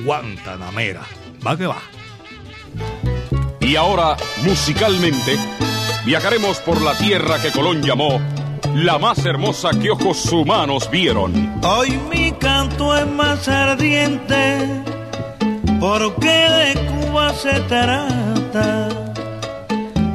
Guantanamera. 0.00 1.02
Va 1.46 1.56
que 1.56 1.66
va. 1.66 1.82
Y 3.60 3.76
ahora, 3.76 4.16
musicalmente, 4.44 5.36
viajaremos 6.04 6.58
por 6.58 6.80
la 6.82 6.96
tierra 6.96 7.40
que 7.40 7.50
Colón 7.50 7.82
llamó 7.82 8.20
la 8.74 8.98
más 8.98 9.24
hermosa 9.26 9.70
que 9.70 9.90
ojos 9.90 10.32
humanos 10.32 10.90
vieron. 10.90 11.60
Hoy 11.62 11.98
mi 12.10 12.32
canto 12.32 12.96
es 12.96 13.06
más 13.06 13.46
ardiente, 13.48 14.82
porque 15.82 16.28
de 16.28 16.74
Cuba 16.86 17.34
se 17.34 17.58
trata, 17.62 18.88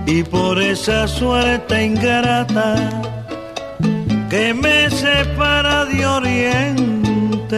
y 0.05 0.23
por 0.23 0.61
esa 0.61 1.05
suerte 1.09 1.83
ingrata 1.83 3.01
que 4.29 4.53
me 4.53 4.89
separa 4.89 5.83
de 5.83 6.05
Oriente. 6.05 7.57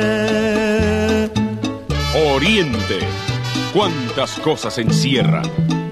Oriente, 2.33 2.97
cuántas 3.73 4.39
cosas 4.39 4.79
encierra. 4.79 5.43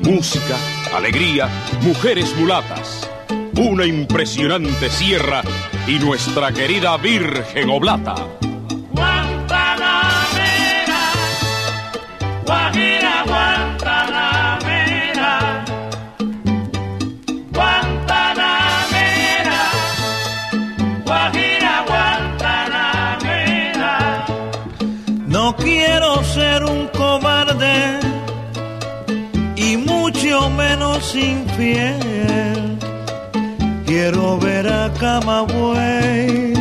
Música, 0.01 0.55
alegría, 0.95 1.47
mujeres 1.83 2.35
mulatas. 2.35 3.07
Una 3.55 3.85
impresionante 3.85 4.89
sierra 4.89 5.43
y 5.85 5.99
nuestra 5.99 6.51
querida 6.51 6.97
Virgen 6.97 7.69
Oblata. 7.69 8.15
Guajira 12.47 13.15
Guantanamera, 13.29 15.33
Guantanamera, 17.51 19.61
Guajira 21.05 21.73
Guantanamera. 21.89 23.93
No 25.27 25.45
quiero 25.57 26.23
ser 26.23 26.63
un 26.63 26.87
cobarde 26.87 27.99
y 29.57 29.75
mucho 29.75 30.49
menos 30.51 31.13
infiel. 31.15 32.77
Quiero 33.85 34.37
ver 34.39 34.67
a 34.71 34.89
Camagüey, 34.93 36.53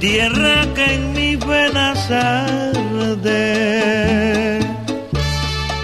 tierra 0.00 0.66
que 0.74 0.94
en 0.94 1.12
mis 1.12 1.38
venas 1.46 2.10
arde. 2.10 3.30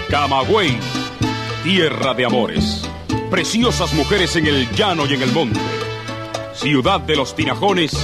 Camagüey, 0.09 0.77
tierra 1.63 2.13
de 2.15 2.25
amores. 2.25 2.81
Preciosas 3.29 3.93
mujeres 3.93 4.35
en 4.35 4.47
el 4.47 4.69
llano 4.71 5.05
y 5.05 5.13
en 5.13 5.21
el 5.21 5.31
monte. 5.31 5.59
Ciudad 6.53 6.99
de 7.01 7.15
los 7.15 7.35
tinajones 7.35 7.95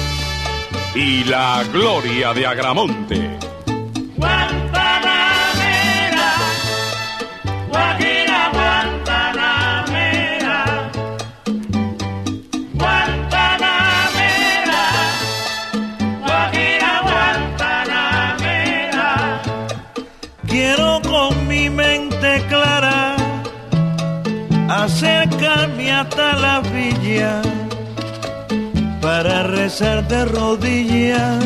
y 0.94 1.24
la 1.24 1.64
gloria 1.74 2.34
de 2.34 2.46
Agramonte. 2.46 3.40
Acercarme 25.04 25.92
hasta 25.92 26.34
la 26.38 26.62
villa 26.62 27.42
para 29.02 29.44
rezar 29.44 30.08
de 30.08 30.26
rodillas 30.26 31.44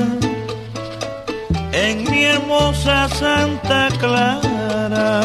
en 1.71 2.09
mi 2.09 2.23
hermosa 2.23 3.09
Santa 3.09 3.89
Clara. 3.99 5.21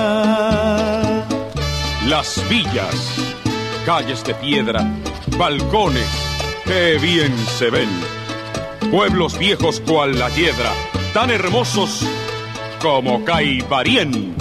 Las 2.07 2.43
villas, 2.49 3.17
calles 3.85 4.25
de 4.25 4.35
piedra, 4.35 4.87
balcones, 5.37 6.09
qué 6.65 6.99
bien 7.01 7.37
se 7.59 7.71
ven. 7.71 7.91
Pueblos 8.91 9.39
viejos 9.39 9.81
cual 9.81 10.19
la 10.19 10.29
hiedra, 10.31 10.73
tan 11.13 11.31
hermosos 11.31 12.07
como 12.81 13.25
Caibarien. 13.25 14.35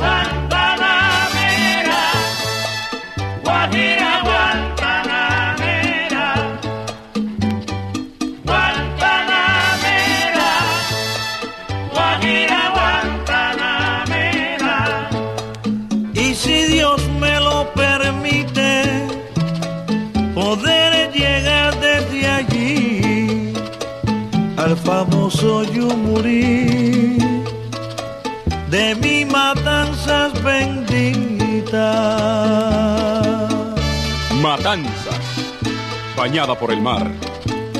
Famoso 24.84 25.63
Yumurí. 25.63 27.17
De 28.69 28.95
mi 29.01 29.25
matanzas 29.25 30.31
benditas. 30.43 32.40
Matanzas, 34.57 35.55
bañada 36.17 36.59
por 36.59 36.73
el 36.73 36.81
mar. 36.81 37.09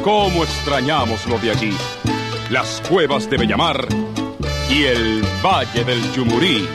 ¿Cómo 0.06 0.46
extrañamos 0.46 1.28
lo 1.28 1.38
de 1.38 1.52
allí? 1.52 1.76
Las 2.50 2.82
cuevas 2.88 3.30
de 3.30 3.36
Bellamar 3.36 3.86
y 4.70 4.84
el 4.84 5.22
Valle 5.44 5.84
del 5.84 6.02
Yumurí. 6.14 6.70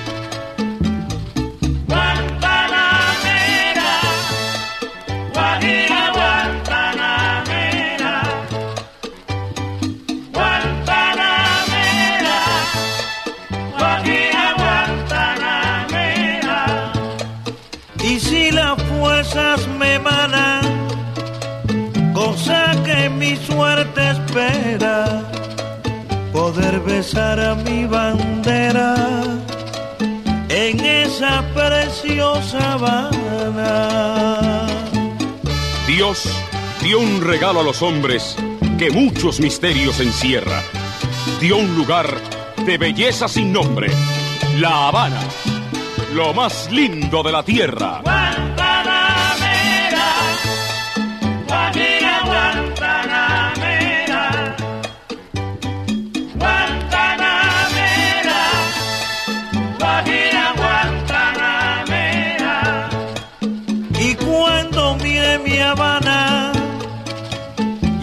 Poder 27.06 27.36
besar 27.36 27.40
a 27.40 27.54
mi 27.54 27.86
bandera 27.86 28.94
en 30.48 30.80
esa 30.80 31.44
preciosa 31.54 32.72
Habana. 32.72 34.66
Dios 35.86 36.28
dio 36.82 36.98
un 36.98 37.20
regalo 37.22 37.60
a 37.60 37.62
los 37.62 37.82
hombres 37.82 38.36
que 38.78 38.90
muchos 38.90 39.40
misterios 39.40 40.00
encierra. 40.00 40.62
Dio 41.40 41.58
un 41.58 41.76
lugar 41.76 42.08
de 42.64 42.78
belleza 42.78 43.28
sin 43.28 43.52
nombre, 43.52 43.88
La 44.58 44.88
Habana, 44.88 45.20
lo 46.14 46.34
más 46.34 46.70
lindo 46.72 47.22
de 47.22 47.32
la 47.32 47.42
tierra. 47.42 48.02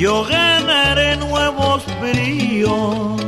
Yo 0.03 0.25
ganaré 0.25 1.15
nuevos 1.15 1.81
bríos 2.01 3.21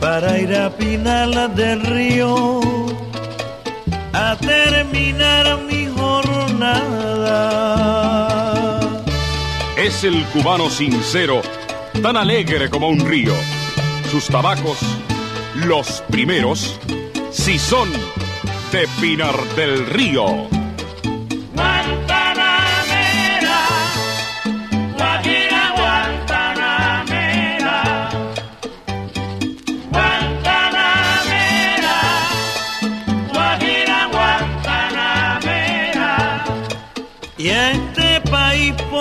para 0.00 0.38
ir 0.38 0.56
a 0.56 0.70
Pinala 0.70 1.46
del 1.48 1.82
Río 1.82 2.62
a 4.14 4.34
terminar 4.36 5.58
mi 5.70 5.84
jornada. 5.94 7.20
Es 9.76 10.04
el 10.04 10.24
cubano 10.32 10.70
sincero, 10.70 11.42
tan 12.02 12.16
alegre 12.16 12.70
como 12.70 12.88
un 12.88 13.00
río. 13.00 13.34
Sus 14.10 14.28
tabacos, 14.28 14.78
los 15.66 16.02
primeros, 16.10 16.80
si 17.30 17.58
son 17.58 17.92
de 18.72 18.88
Pinar 19.02 19.36
del 19.54 19.84
Río. 19.84 20.53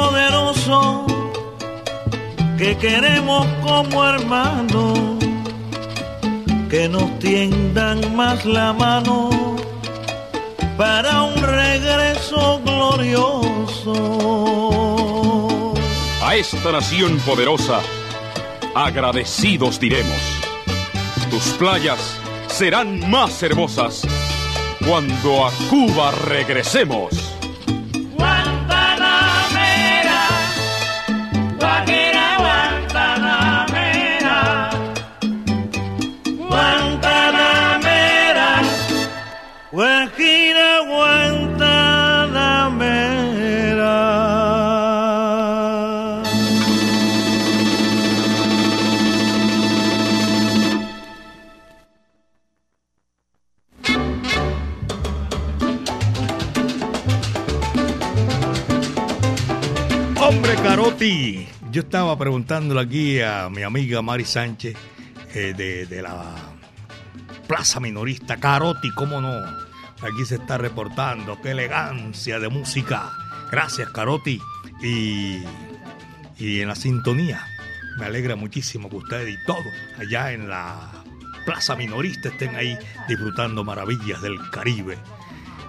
Poderoso 0.04 1.06
que 2.58 2.78
queremos 2.78 3.48
como 3.62 4.06
hermanos, 4.06 5.00
que 6.70 6.90
nos 6.90 7.20
tiendan 7.20 8.16
más 8.16 8.44
la 8.46 8.74
mano 8.74 9.30
para 10.78 11.24
un 11.24 11.36
regreso 11.42 12.62
glorioso. 12.66 13.94
A 16.22 16.36
esta 16.36 16.72
nación 16.72 17.18
poderosa, 17.20 17.80
agradecidos 18.76 19.80
diremos. 19.80 20.22
Tus 21.30 21.46
playas 21.60 22.20
serán 22.48 23.10
más 23.10 23.42
hermosas 23.42 24.02
cuando 24.86 25.46
a 25.46 25.52
Cuba 25.70 26.12
regresemos. 26.12 27.23
Yo 61.74 61.82
estaba 61.82 62.16
preguntándole 62.16 62.82
aquí 62.82 63.20
a 63.20 63.50
mi 63.50 63.64
amiga 63.64 64.00
Mari 64.04 64.26
Sánchez 64.26 64.78
eh, 65.34 65.56
de, 65.58 65.88
de 65.88 66.04
la 66.04 66.36
Plaza 67.48 67.80
Minorista. 67.80 68.38
Carotti, 68.38 68.92
¿cómo 68.92 69.20
no? 69.20 69.34
Aquí 70.00 70.24
se 70.24 70.36
está 70.36 70.60
reportando. 70.60 71.42
Qué 71.42 71.50
elegancia 71.50 72.40
de 72.40 72.50
música. 72.50 73.10
Gracias, 73.52 73.90
Carotti. 73.90 74.40
Y, 74.84 75.42
y 76.38 76.60
en 76.62 76.68
la 76.68 76.76
sintonía. 76.76 77.44
Me 77.98 78.06
alegra 78.06 78.36
muchísimo 78.36 78.88
que 78.88 78.98
ustedes 78.98 79.34
y 79.34 79.46
todos 79.48 79.66
allá 79.98 80.32
en 80.32 80.50
la 80.50 80.92
Plaza 81.44 81.76
Minorista 81.76 82.30
estén 82.30 82.56
ahí 82.56 82.78
disfrutando 83.08 83.64
maravillas 83.64 84.22
del 84.22 84.38
Caribe. 84.52 85.00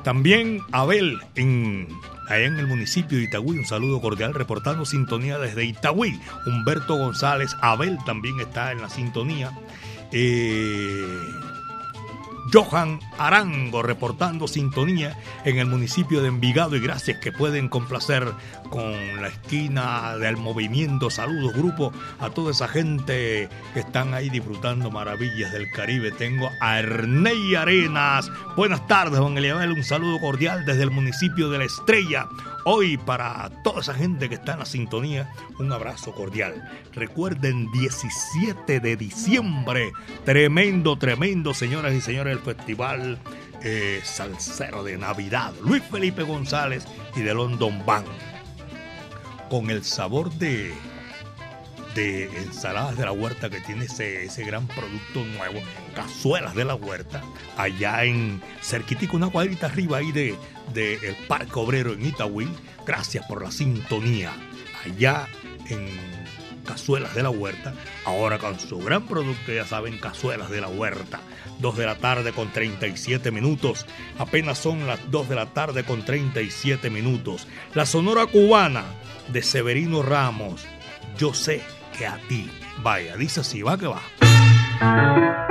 También 0.04 0.60
Abel 0.70 1.18
en, 1.34 1.88
allá 2.28 2.44
en 2.44 2.58
el 2.58 2.66
municipio 2.66 3.16
de 3.16 3.24
Itagüí, 3.24 3.58
un 3.58 3.64
saludo 3.64 4.02
cordial 4.02 4.34
reportando 4.34 4.84
sintonía 4.84 5.38
desde 5.38 5.64
Itagüí. 5.64 6.20
Humberto 6.46 6.96
González, 6.96 7.56
Abel 7.62 7.96
también 8.04 8.38
está 8.38 8.70
en 8.72 8.82
la 8.82 8.90
sintonía. 8.90 9.50
Eh, 10.12 11.06
Johan 12.52 13.00
Arango 13.18 13.82
reportando 13.82 14.48
sintonía 14.48 15.18
en 15.44 15.58
el 15.58 15.66
municipio 15.66 16.22
de 16.22 16.28
Envigado 16.28 16.76
y 16.76 16.80
gracias 16.80 17.18
que 17.18 17.32
pueden 17.32 17.68
complacer 17.68 18.32
con 18.70 19.20
la 19.20 19.28
esquina 19.28 20.16
del 20.16 20.36
movimiento. 20.36 21.10
Saludos 21.10 21.54
grupo 21.54 21.92
a 22.20 22.30
toda 22.30 22.50
esa 22.50 22.68
gente 22.68 23.48
que 23.72 23.80
están 23.80 24.14
ahí 24.14 24.30
disfrutando 24.30 24.90
maravillas 24.90 25.52
del 25.52 25.70
Caribe. 25.70 26.12
Tengo 26.12 26.50
a 26.60 26.78
Erney 26.78 27.54
Arenas. 27.54 28.30
Buenas 28.56 28.86
tardes, 28.86 29.18
don 29.18 29.36
Eliabel. 29.38 29.72
Un 29.72 29.84
saludo 29.84 30.18
cordial 30.20 30.64
desde 30.64 30.82
el 30.82 30.90
municipio 30.90 31.50
de 31.50 31.58
La 31.58 31.64
Estrella. 31.64 32.28
Hoy 32.66 32.96
para 32.96 33.50
toda 33.62 33.82
esa 33.82 33.92
gente 33.92 34.30
que 34.30 34.36
está 34.36 34.54
en 34.54 34.60
la 34.60 34.64
sintonía, 34.64 35.30
un 35.58 35.70
abrazo 35.70 36.12
cordial. 36.12 36.66
Recuerden 36.94 37.70
17 37.72 38.80
de 38.80 38.96
diciembre, 38.96 39.92
tremendo, 40.24 40.96
tremendo, 40.96 41.52
señoras 41.52 41.92
y 41.92 42.00
señores, 42.00 42.32
el 42.32 42.42
festival 42.42 43.18
eh, 43.62 44.00
Salsero 44.02 44.82
de 44.82 44.96
Navidad. 44.96 45.52
Luis 45.62 45.82
Felipe 45.82 46.22
González 46.22 46.86
y 47.14 47.20
de 47.20 47.34
London 47.34 47.84
Band. 47.84 48.06
Con 49.50 49.68
el 49.70 49.84
sabor 49.84 50.32
de, 50.32 50.72
de 51.94 52.24
ensaladas 52.38 52.96
de 52.96 53.04
la 53.04 53.12
huerta 53.12 53.50
que 53.50 53.60
tiene 53.60 53.84
ese, 53.84 54.24
ese 54.24 54.44
gran 54.44 54.66
producto 54.66 55.24
nuevo, 55.24 55.60
cazuelas 55.94 56.54
de 56.54 56.64
la 56.64 56.74
huerta, 56.74 57.22
allá 57.56 58.04
en 58.04 58.42
cerquitico, 58.62 59.16
una 59.16 59.30
cuadrita 59.30 59.66
arriba 59.66 59.98
ahí 59.98 60.12
de, 60.12 60.36
Parque 61.28 61.58
Obrero 61.58 61.92
en 61.92 62.06
Itagüí. 62.06 62.48
Gracias 62.86 63.24
por 63.26 63.42
la 63.42 63.50
sintonía. 63.50 64.32
Allá 64.84 65.28
en 65.68 65.88
Cazuelas 66.64 67.14
de 67.14 67.22
la 67.22 67.30
Huerta, 67.30 67.74
ahora 68.04 68.38
con 68.38 68.58
su 68.58 68.78
gran 68.78 69.06
producto, 69.06 69.52
ya 69.52 69.66
saben, 69.66 69.98
Cazuelas 69.98 70.50
de 70.50 70.60
la 70.60 70.68
Huerta. 70.68 71.20
2 71.60 71.76
de 71.76 71.86
la 71.86 71.96
tarde 71.96 72.32
con 72.32 72.52
37 72.52 73.30
minutos. 73.30 73.86
Apenas 74.18 74.58
son 74.58 74.86
las 74.86 75.10
2 75.10 75.28
de 75.28 75.34
la 75.34 75.46
tarde 75.46 75.84
con 75.84 76.04
37 76.04 76.90
minutos. 76.90 77.46
La 77.74 77.86
Sonora 77.86 78.26
Cubana 78.26 78.84
de 79.28 79.42
Severino 79.42 80.02
Ramos. 80.02 80.66
Yo 81.16 81.32
sé 81.32 81.62
que 81.96 82.06
a 82.06 82.18
ti. 82.28 82.50
Vaya, 82.82 83.16
dice 83.16 83.40
así, 83.40 83.62
va 83.62 83.78
que 83.78 83.86
va. 83.86 85.43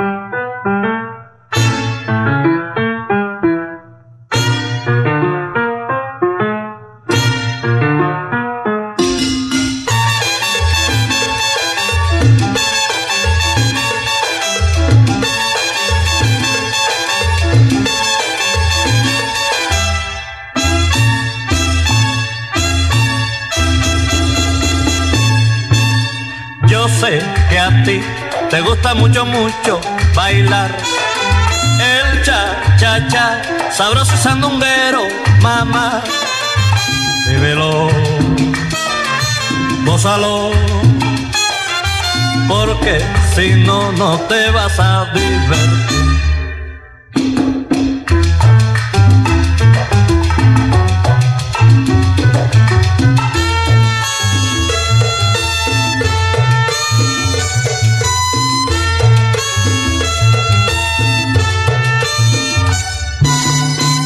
No, 44.13 44.19
te 44.27 44.51
vas 44.51 44.79
a 44.79 45.05
divertir. 45.13 45.73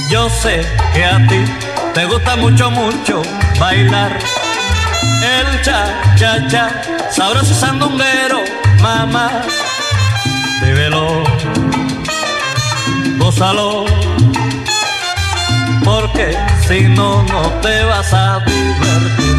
Yo 0.09 0.29
sé 0.29 0.65
que 0.93 1.03
a 1.03 1.17
ti 1.27 1.43
te 1.93 2.05
gusta 2.05 2.35
mucho, 2.37 2.71
mucho 2.71 3.21
bailar 3.59 4.17
el 5.21 5.61
cha, 5.61 6.15
cha, 6.15 6.47
cha, 6.47 6.69
sabroso 7.11 7.53
sandunguero, 7.53 8.41
mamá. 8.81 9.43
Gózalo, 13.38 13.85
porque 15.85 16.35
si 16.67 16.81
no, 16.81 17.21
no 17.23 17.41
te 17.61 17.83
vas 17.83 18.11
a 18.11 18.39
divertir. 18.39 19.38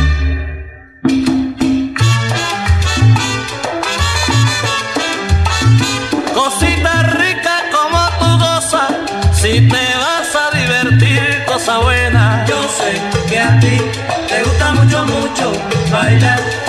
Cosita 6.33 7.03
rica 7.19 7.57
como 7.73 7.99
tú 8.21 8.39
gozas, 8.39 8.93
si 9.33 9.69
te 9.69 9.87
vas 10.03 10.37
a 10.37 10.57
divertir, 10.57 11.45
cosa 11.47 11.79
buena. 11.79 12.45
Yo 12.47 12.63
sé 12.69 13.01
que 13.29 13.41
a 13.41 13.59
ti 13.59 13.81
te 14.29 14.45
gusta 14.45 14.75
mucho, 14.75 15.05
mucho 15.07 15.53
bailar 15.91 16.68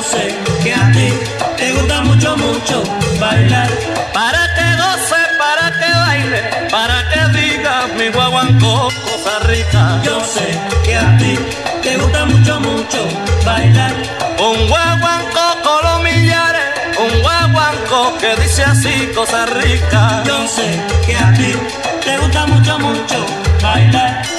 Yo 0.00 0.06
sé 0.06 0.34
que 0.62 0.72
a 0.72 0.90
ti 0.92 1.12
te 1.58 1.72
gusta 1.72 2.00
mucho, 2.00 2.34
mucho 2.38 2.82
bailar 3.20 3.68
para 4.14 4.42
que 4.54 4.66
goce, 4.80 5.20
para 5.38 5.70
que 5.78 5.92
baile, 5.92 6.42
para 6.70 7.06
que 7.10 7.38
diga 7.38 7.86
mi 7.98 8.08
guaguancó 8.08 8.88
cosa 9.04 9.40
rica. 9.40 10.00
Yo 10.02 10.24
sé 10.24 10.58
que 10.84 10.96
a 10.96 11.18
ti 11.18 11.38
te 11.82 11.98
gusta 11.98 12.24
mucho, 12.24 12.60
mucho 12.60 13.08
bailar 13.44 13.92
un 14.38 14.68
guaguancó 14.68 15.46
con 15.62 15.84
los 15.84 16.02
millares, 16.02 16.96
un 16.98 17.20
guaguancó 17.20 18.16
que 18.16 18.36
dice 18.36 18.62
así 18.62 19.10
cosa 19.14 19.44
rica. 19.44 20.22
Yo 20.24 20.48
sé 20.48 20.80
que 21.04 21.14
a 21.14 21.30
ti 21.34 21.52
te 22.02 22.16
gusta 22.16 22.46
mucho, 22.46 22.78
mucho 22.78 23.26
bailar. 23.62 24.29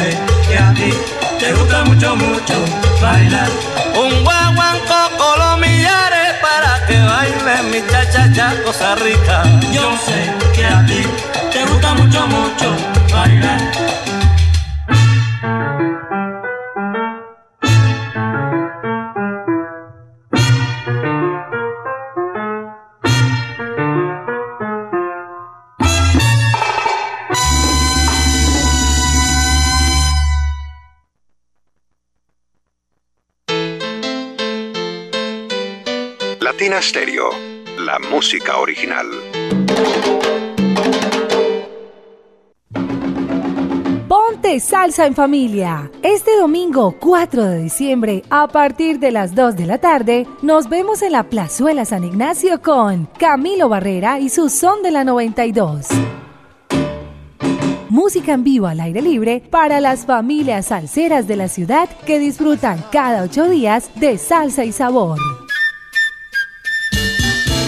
Sé 0.00 0.18
que 0.48 0.58
a 0.58 0.72
ti 0.74 0.90
te 1.38 1.52
gusta 1.52 1.84
mucho, 1.84 2.16
mucho 2.16 2.54
bailar. 3.00 3.50
Un 4.02 4.24
guaguancó 4.24 5.00
con 5.18 5.38
los 5.38 5.58
millares 5.58 6.34
para 6.40 6.86
que 6.86 6.98
baile 7.00 7.54
mi 7.70 7.80
cha 7.90 8.02
cha 8.10 8.32
cha 8.32 8.62
cosa 8.64 8.94
rica. 8.96 9.42
Yo 9.72 9.86
sé 10.06 10.20
que 10.54 10.64
a 10.64 10.84
ti 10.86 11.02
te 11.52 11.64
gusta 11.66 11.94
mucho, 11.94 12.26
mucho 12.26 12.68
bailar. 13.12 13.89
La 37.78 37.98
música 37.98 38.58
original. 38.58 39.06
Ponte 44.06 44.60
salsa 44.60 45.04
en 45.04 45.16
familia. 45.16 45.90
Este 46.04 46.38
domingo 46.38 46.94
4 47.00 47.44
de 47.44 47.58
diciembre, 47.64 48.22
a 48.30 48.46
partir 48.46 49.00
de 49.00 49.10
las 49.10 49.34
2 49.34 49.56
de 49.56 49.66
la 49.66 49.78
tarde, 49.78 50.28
nos 50.42 50.68
vemos 50.68 51.02
en 51.02 51.10
la 51.10 51.24
Plazuela 51.24 51.84
San 51.84 52.04
Ignacio 52.04 52.62
con 52.62 53.06
Camilo 53.18 53.68
Barrera 53.68 54.20
y 54.20 54.28
su 54.28 54.48
son 54.48 54.84
de 54.84 54.92
la 54.92 55.02
92. 55.02 55.88
Música 57.88 58.34
en 58.34 58.44
vivo 58.44 58.68
al 58.68 58.78
aire 58.78 59.02
libre 59.02 59.42
para 59.50 59.80
las 59.80 60.06
familias 60.06 60.66
salseras 60.66 61.26
de 61.26 61.34
la 61.34 61.48
ciudad 61.48 61.88
que 62.06 62.20
disfrutan 62.20 62.84
cada 62.92 63.24
ocho 63.24 63.48
días 63.48 63.90
de 63.96 64.18
salsa 64.18 64.64
y 64.64 64.70
sabor. 64.70 65.18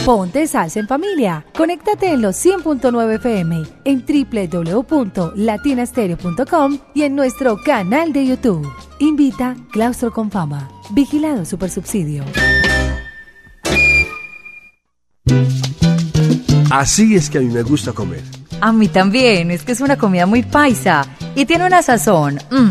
Ponte 0.05 0.47
salsa 0.49 0.81
en 0.81 0.89
familia. 0.89 1.47
Conéctate 1.57 2.13
en 2.13 2.23
los 2.23 2.35
100.9 2.45 3.15
FM, 3.15 3.63
en 3.85 4.05
www.latinastereo.com 4.05 6.79
y 6.93 7.03
en 7.03 7.15
nuestro 7.15 7.63
canal 7.63 8.13
de 8.13 8.27
YouTube. 8.27 8.69
Invita 8.99 9.55
Claustro 9.71 10.13
con 10.13 10.29
Fama. 10.29 10.69
Vigilado 10.91 11.45
Supersubsidio. 11.45 12.25
Así 16.69 17.15
es 17.15 17.31
que 17.31 17.39
a 17.39 17.41
mí 17.41 17.47
me 17.47 17.63
gusta 17.63 17.93
comer. 17.93 18.23
A 18.61 18.73
mí 18.73 18.89
también, 18.89 19.53
es 19.53 19.63
que 19.63 19.71
es 19.71 19.81
una 19.81 19.99
comida 19.99 20.27
muy 20.27 20.43
paisa 20.43 21.07
y 21.37 21.47
tiene 21.47 21.65
una 21.67 21.81
sazón, 21.83 22.41
mm, 22.51 22.71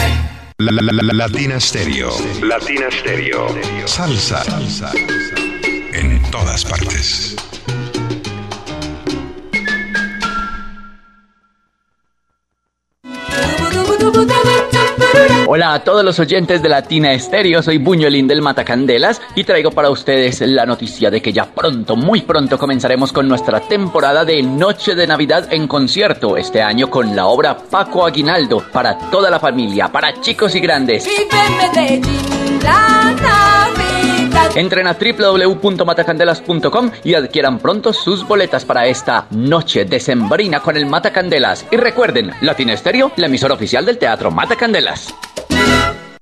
La, 0.61 0.71
la, 0.71 0.91
la, 0.91 1.13
Latina 1.13 1.59
Stereo. 1.59 2.11
Latina 2.43 2.91
Stereo. 2.91 3.47
Salsa. 3.87 4.43
Salsa. 4.43 4.91
En 5.91 6.21
todas 6.29 6.63
partes. 6.65 7.30
Hola 15.53 15.73
a 15.73 15.83
todos 15.83 16.05
los 16.05 16.17
oyentes 16.17 16.61
de 16.61 16.69
Latina 16.69 17.11
Estéreo, 17.11 17.61
soy 17.61 17.77
Buñuelín 17.77 18.25
del 18.25 18.41
Matacandelas 18.41 19.21
y 19.35 19.43
traigo 19.43 19.71
para 19.71 19.89
ustedes 19.89 20.39
la 20.39 20.65
noticia 20.65 21.11
de 21.11 21.21
que 21.21 21.33
ya 21.33 21.43
pronto, 21.43 21.97
muy 21.97 22.21
pronto 22.21 22.57
comenzaremos 22.57 23.11
con 23.11 23.27
nuestra 23.27 23.59
temporada 23.59 24.23
de 24.23 24.41
Noche 24.43 24.95
de 24.95 25.05
Navidad 25.05 25.51
en 25.51 25.67
concierto, 25.67 26.37
este 26.37 26.61
año 26.61 26.89
con 26.89 27.17
la 27.17 27.25
obra 27.25 27.57
Paco 27.57 28.05
Aguinaldo, 28.05 28.63
para 28.71 28.97
toda 29.09 29.29
la 29.29 29.41
familia, 29.41 29.89
para 29.89 30.21
chicos 30.21 30.55
y 30.55 30.61
grandes. 30.61 31.05
Entren 34.55 34.87
a 34.87 34.93
www.matacandelas.com 34.97 36.91
y 37.03 37.13
adquieran 37.13 37.59
pronto 37.59 37.91
sus 37.91 38.25
boletas 38.25 38.63
para 38.63 38.85
esta 38.85 39.27
noche 39.31 39.83
decembrina 39.83 40.61
con 40.61 40.77
el 40.77 40.85
Matacandelas. 40.85 41.65
Y 41.69 41.75
recuerden, 41.75 42.31
Latina 42.39 42.71
Estéreo, 42.71 43.11
la 43.17 43.25
emisora 43.25 43.55
oficial 43.55 43.85
del 43.85 43.97
Teatro 43.97 44.31
Matacandelas. 44.31 45.13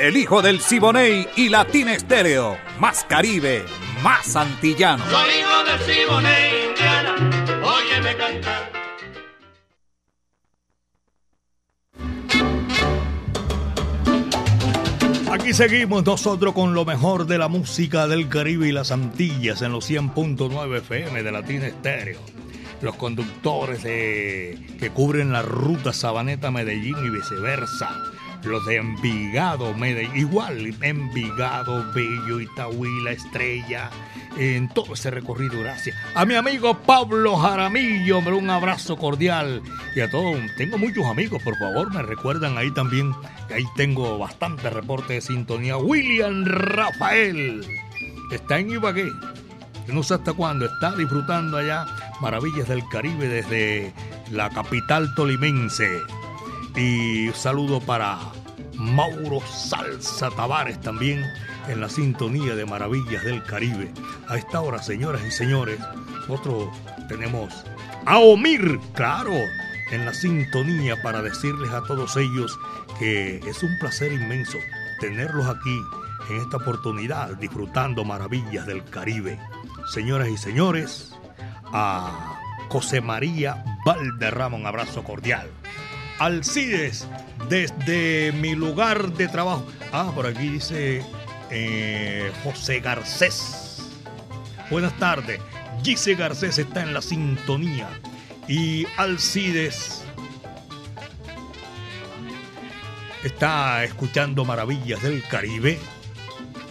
El 0.00 0.16
hijo 0.16 0.40
del 0.42 0.60
Siboney 0.60 1.28
y 1.36 1.48
Latina 1.48 1.92
Estéreo. 1.94 2.56
Más 2.78 3.04
Caribe, 3.04 3.64
más 4.02 4.34
antillano. 4.34 5.04
Soy 5.10 5.28
hijo 5.40 5.64
del 5.64 5.80
Siboney, 5.94 6.68
Indiana. 6.70 7.14
Óyeme 7.62 8.16
cantar. 8.16 8.70
Aquí 15.32 15.52
seguimos 15.54 16.04
nosotros 16.04 16.54
con 16.54 16.74
lo 16.74 16.84
mejor 16.84 17.26
de 17.26 17.38
la 17.38 17.48
música 17.48 18.08
del 18.08 18.28
Caribe 18.28 18.68
y 18.68 18.72
las 18.72 18.90
Antillas 18.90 19.62
en 19.62 19.72
los 19.72 19.88
100.9 19.88 20.78
FM 20.78 21.22
de 21.22 21.32
Latina 21.32 21.66
Estéreo. 21.66 22.18
Los 22.82 22.96
conductores 22.96 23.82
de- 23.82 24.58
que 24.78 24.90
cubren 24.90 25.32
la 25.32 25.42
ruta 25.42 25.92
Sabaneta-Medellín 25.92 26.96
y 27.04 27.10
viceversa. 27.10 27.90
Los 28.44 28.64
de 28.66 28.76
Envigado, 28.76 29.74
Medellín, 29.74 30.16
igual 30.16 30.74
Envigado, 30.80 31.92
Bello, 31.92 32.40
Itaúí, 32.40 33.02
La 33.04 33.12
Estrella, 33.12 33.90
en 34.36 34.68
todo 34.68 34.94
ese 34.94 35.10
recorrido, 35.10 35.60
gracias. 35.60 35.96
A 36.14 36.24
mi 36.24 36.34
amigo 36.34 36.78
Pablo 36.78 37.36
Jaramillo, 37.36 38.18
hombre, 38.18 38.34
un 38.34 38.50
abrazo 38.50 38.96
cordial. 38.96 39.62
Y 39.94 40.00
a 40.00 40.10
todos, 40.10 40.36
tengo 40.56 40.78
muchos 40.78 41.04
amigos, 41.06 41.42
por 41.42 41.56
favor, 41.58 41.92
me 41.92 42.02
recuerdan 42.02 42.56
ahí 42.56 42.70
también, 42.72 43.12
que 43.48 43.54
ahí 43.54 43.64
tengo 43.76 44.18
bastante 44.18 44.70
reporte 44.70 45.14
de 45.14 45.20
sintonía. 45.20 45.76
William 45.76 46.44
Rafael, 46.44 47.64
está 48.30 48.58
en 48.58 48.70
Ibagué, 48.70 49.10
no 49.88 50.02
sé 50.02 50.14
hasta 50.14 50.32
cuándo, 50.32 50.66
está 50.66 50.94
disfrutando 50.96 51.58
allá 51.58 51.86
maravillas 52.20 52.68
del 52.68 52.86
Caribe 52.88 53.28
desde 53.28 53.92
la 54.30 54.48
capital 54.50 55.12
tolimense. 55.14 56.00
Y 56.76 57.30
saludo 57.34 57.80
para 57.80 58.18
Mauro 58.74 59.40
Salsa 59.40 60.30
Tavares 60.30 60.80
también 60.80 61.24
en 61.68 61.80
la 61.80 61.88
sintonía 61.88 62.54
de 62.54 62.64
Maravillas 62.64 63.24
del 63.24 63.42
Caribe. 63.42 63.92
A 64.28 64.36
esta 64.36 64.60
hora, 64.60 64.82
señoras 64.82 65.22
y 65.26 65.30
señores, 65.30 65.78
nosotros 66.28 66.68
tenemos 67.08 67.64
a 68.06 68.18
Omir, 68.18 68.78
claro, 68.94 69.34
en 69.90 70.04
la 70.04 70.14
sintonía 70.14 71.00
para 71.02 71.22
decirles 71.22 71.70
a 71.70 71.82
todos 71.82 72.16
ellos 72.16 72.58
que 72.98 73.38
es 73.38 73.62
un 73.62 73.78
placer 73.78 74.12
inmenso 74.12 74.58
tenerlos 75.00 75.46
aquí 75.46 75.80
en 76.30 76.36
esta 76.36 76.58
oportunidad 76.58 77.30
disfrutando 77.36 78.04
Maravillas 78.04 78.66
del 78.66 78.84
Caribe. 78.84 79.38
Señoras 79.92 80.28
y 80.28 80.36
señores, 80.36 81.12
a 81.72 82.38
José 82.68 83.00
María 83.00 83.64
Valderrama, 83.84 84.56
un 84.56 84.66
abrazo 84.66 85.02
cordial. 85.02 85.50
Alcides, 86.20 87.08
desde 87.48 88.30
mi 88.32 88.54
lugar 88.54 89.10
de 89.14 89.26
trabajo. 89.26 89.66
Ah, 89.90 90.12
por 90.14 90.26
aquí 90.26 90.50
dice 90.50 91.02
eh, 91.50 92.30
José 92.44 92.80
Garcés. 92.80 93.88
Buenas 94.70 94.94
tardes. 94.98 95.40
Gise 95.82 96.16
Garcés 96.16 96.58
está 96.58 96.82
en 96.82 96.92
la 96.92 97.00
sintonía. 97.00 97.88
Y 98.46 98.86
Alcides 98.98 100.04
está 103.24 103.82
escuchando 103.84 104.44
Maravillas 104.44 105.02
del 105.02 105.26
Caribe 105.26 105.78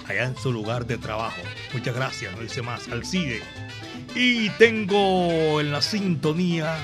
allá 0.08 0.26
en 0.26 0.38
su 0.38 0.54
lugar 0.54 0.86
de 0.86 1.00
trabajo. 1.00 1.42
Muchas 1.74 1.96
gracias, 1.96 2.36
no 2.36 2.44
dice 2.44 2.62
más. 2.62 2.88
Alcide. 2.90 3.42
Y 4.14 4.52
tengo 4.52 5.60
en 5.60 5.72
la 5.72 5.82
sintonía 5.82 6.78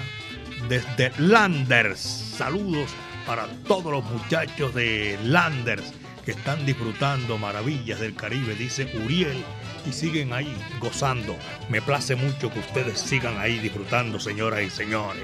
desde 0.68 1.12
Landers. 1.20 2.25
Saludos 2.38 2.92
para 3.26 3.48
todos 3.66 3.94
los 3.94 4.04
muchachos 4.04 4.74
de 4.76 5.18
Landers 5.24 5.94
que 6.26 6.32
están 6.32 6.66
disfrutando 6.66 7.38
maravillas 7.38 8.02
del 8.02 8.14
Caribe, 8.14 8.56
dice 8.56 8.92
Uriel, 9.06 9.42
y 9.86 9.94
siguen 9.94 10.34
ahí 10.34 10.54
gozando. 10.82 11.38
Me 11.70 11.82
place 11.82 12.16
mucho 12.18 12.52
que 12.52 12.60
ustedes 12.60 13.00
sigan 13.00 13.38
ahí 13.38 13.60
disfrutando, 13.60 14.20
señoras 14.20 14.64
y 14.64 14.70
señores. 14.70 15.24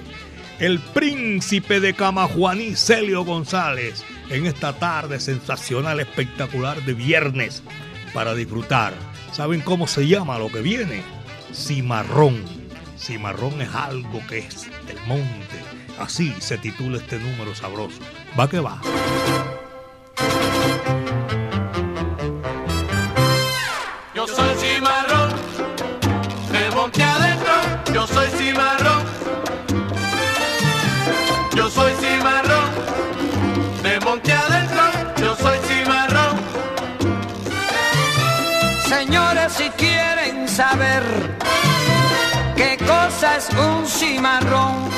El 0.59 0.79
príncipe 0.79 1.81
de 1.81 1.93
Camajuaní, 1.93 2.77
Celio 2.77 3.25
González, 3.25 4.05
en 4.29 4.45
esta 4.45 4.71
tarde 4.71 5.19
sensacional, 5.19 5.99
espectacular 5.99 6.81
de 6.85 6.93
viernes 6.93 7.61
para 8.13 8.33
disfrutar. 8.35 8.93
¿Saben 9.33 9.59
cómo 9.59 9.85
se 9.85 10.07
llama 10.07 10.39
lo 10.39 10.49
que 10.49 10.61
viene? 10.61 11.03
Cimarrón. 11.53 12.41
Cimarrón 12.97 13.61
es 13.61 13.75
algo 13.75 14.25
que 14.27 14.39
es 14.39 14.69
del 14.87 14.99
monte. 15.07 15.80
Así 16.01 16.33
se 16.39 16.57
titula 16.57 16.97
este 16.97 17.19
número 17.19 17.53
sabroso. 17.53 17.99
Va 18.37 18.49
que 18.49 18.59
va. 18.59 18.81
Yo 24.15 24.27
soy 24.27 24.55
cimarrón, 24.57 25.29
de 26.51 26.75
monte 26.75 27.03
adentro. 27.03 27.53
Yo 27.93 28.07
soy 28.07 28.27
cimarrón. 28.29 29.03
Yo 31.55 31.69
soy 31.69 31.93
cimarrón, 31.93 32.69
de 33.83 33.99
monte 33.99 34.33
adentro. 34.33 34.83
Yo 35.17 35.35
soy 35.35 35.57
cimarrón. 35.67 36.35
Señores, 38.89 39.53
si 39.53 39.69
quieren 39.69 40.49
saber 40.49 41.03
qué 42.55 42.75
cosa 42.87 43.37
es 43.37 43.49
un 43.51 43.85
cimarrón, 43.85 44.89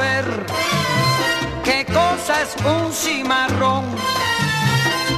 saber 0.00 0.24
qué 1.64 1.84
cosa 1.92 2.42
es 2.42 2.56
un 2.64 2.92
cimarrón, 2.92 3.84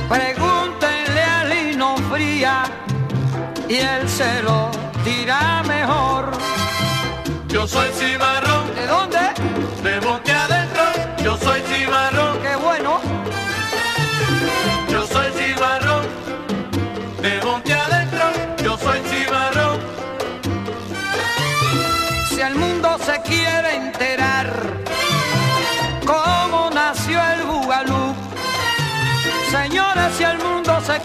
pregúntenle 0.08 1.22
a 1.22 1.44
Lino 1.44 1.96
Fría 2.10 2.64
y 3.68 3.76
él 3.76 4.08
se 4.08 4.42
lo 4.42 4.70
dirá 5.04 5.62
mejor. 5.66 6.32
Yo 7.48 7.66
soy 7.66 7.88
cimarrón. 7.92 8.74
¿De 8.74 8.86
dónde? 8.86 9.24
De 9.82 10.00
monte 10.00 10.32
adentro. 10.32 10.84
Yo 11.22 11.36
soy 11.36 11.60
cimarrón. 11.60 12.11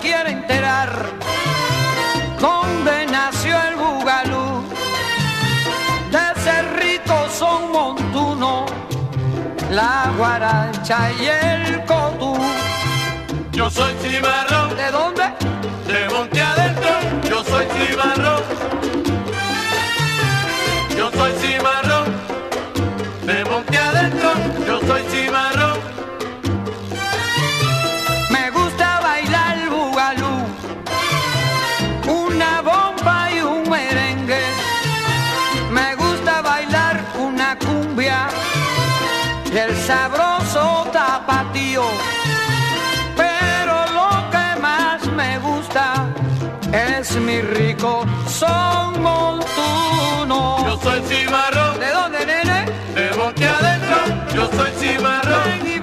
Quiere 0.01 0.31
enterar 0.31 0.89
dónde 2.39 3.05
nació 3.07 3.55
el 3.69 3.75
bugalú, 3.75 4.63
de 6.11 6.41
Cerrito 6.41 7.29
son 7.29 7.71
Montuno, 7.71 8.65
la 9.71 10.11
guaracha 10.17 11.11
y 11.11 11.25
el 11.27 11.85
cotú. 11.85 12.37
Yo 13.51 13.69
soy 13.69 13.93
cimarrón. 14.01 14.75
¿De 14.75 14.91
dónde? 14.91 15.23
De 15.87 16.09
monte 16.13 16.41
adentro. 16.41 16.89
Yo 17.27 17.43
soy 17.43 17.65
cimarrón. 17.65 18.86
Rico 47.41 48.05
son 48.27 49.01
montuno. 49.01 50.65
Yo 50.65 50.79
soy 50.81 51.01
cimarrón. 51.07 51.79
¿De 51.79 51.91
dónde, 51.91 52.25
nene? 52.25 52.65
De 52.95 53.15
monte 53.17 53.47
adentro. 53.47 53.97
Yo 54.33 54.49
soy 54.55 54.71
cimarrón. 54.79 55.76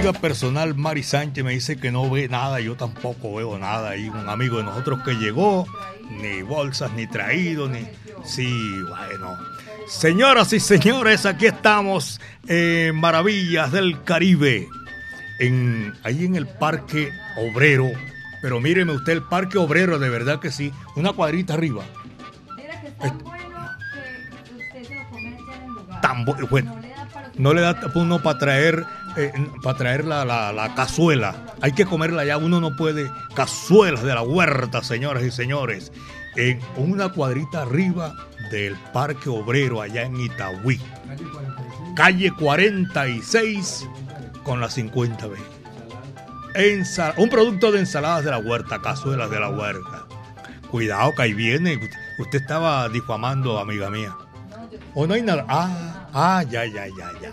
Amiga 0.00 0.18
personal 0.18 0.74
Mari 0.74 1.02
Sánchez 1.02 1.44
me 1.44 1.52
dice 1.52 1.76
que 1.76 1.92
no 1.92 2.08
ve 2.08 2.26
nada, 2.28 2.58
yo 2.60 2.74
tampoco 2.74 3.34
veo 3.34 3.58
nada. 3.58 3.96
Y 3.96 4.08
un 4.08 4.28
amigo 4.30 4.56
de 4.56 4.64
nosotros 4.64 5.02
que 5.04 5.12
llegó, 5.12 5.66
ni 6.22 6.40
bolsas, 6.40 6.90
ni 6.92 7.06
traído, 7.06 7.68
ni... 7.68 7.86
Sí, 8.24 8.48
bueno. 8.88 9.36
Señoras 9.86 10.52
y 10.54 10.60
señores, 10.60 11.26
aquí 11.26 11.46
estamos 11.46 12.18
en 12.48 12.96
Maravillas 12.96 13.72
del 13.72 14.02
Caribe, 14.04 14.68
en, 15.38 15.92
ahí 16.02 16.24
en 16.24 16.36
el 16.36 16.46
Parque 16.46 17.12
Obrero. 17.36 17.86
Pero 18.40 18.58
míreme 18.58 18.92
usted, 18.92 19.12
el 19.12 19.22
Parque 19.24 19.58
Obrero, 19.58 19.98
de 19.98 20.08
verdad 20.08 20.40
que 20.40 20.50
sí, 20.50 20.72
una 20.96 21.12
cuadrita 21.12 21.52
arriba. 21.54 21.82
Tan 26.00 26.24
bu- 26.24 26.48
bueno, 26.48 26.80
no 27.36 27.52
le 27.52 27.60
da 27.60 27.78
uno 27.94 28.22
para 28.22 28.38
traer, 28.38 28.84
eh, 29.16 29.32
para 29.62 29.76
traer 29.78 30.04
la, 30.04 30.24
la- 30.24 30.52
la 30.52 30.74
cazuela. 30.74 31.34
Hay 31.60 31.72
que 31.72 31.84
comerla 31.86 32.24
ya, 32.24 32.36
uno 32.38 32.60
no 32.60 32.76
puede. 32.76 33.10
Cazuelas 33.34 34.02
de 34.02 34.14
la 34.14 34.22
huerta, 34.22 34.82
señoras 34.82 35.22
y 35.24 35.30
señores. 35.30 35.92
En 36.36 36.60
una 36.76 37.08
cuadrita 37.10 37.62
arriba 37.62 38.14
del 38.50 38.74
Parque 38.92 39.28
Obrero, 39.28 39.80
allá 39.82 40.02
en 40.02 40.20
Itagüí. 40.20 40.80
Calle 41.96 42.30
46 42.32 43.88
con 44.44 44.60
la 44.60 44.68
50B. 44.68 45.34
Ensal- 46.54 47.14
un 47.16 47.28
producto 47.28 47.70
de 47.72 47.80
ensaladas 47.80 48.24
de 48.24 48.30
la 48.30 48.38
huerta, 48.38 48.80
cazuelas 48.80 49.30
de 49.30 49.40
la 49.40 49.50
huerta. 49.50 50.06
Cuidado 50.70 51.12
que 51.14 51.22
ahí 51.22 51.34
viene. 51.34 51.78
Usted 52.18 52.40
estaba 52.40 52.88
difamando, 52.88 53.58
amiga 53.58 53.90
mía. 53.90 54.14
¿O 54.94 55.06
no 55.06 55.14
hay 55.14 55.22
nada? 55.22 55.44
Ah, 55.48 55.99
ah, 56.12 56.42
ya, 56.42 56.64
ya, 56.66 56.86
ya, 56.86 57.10
ya. 57.20 57.32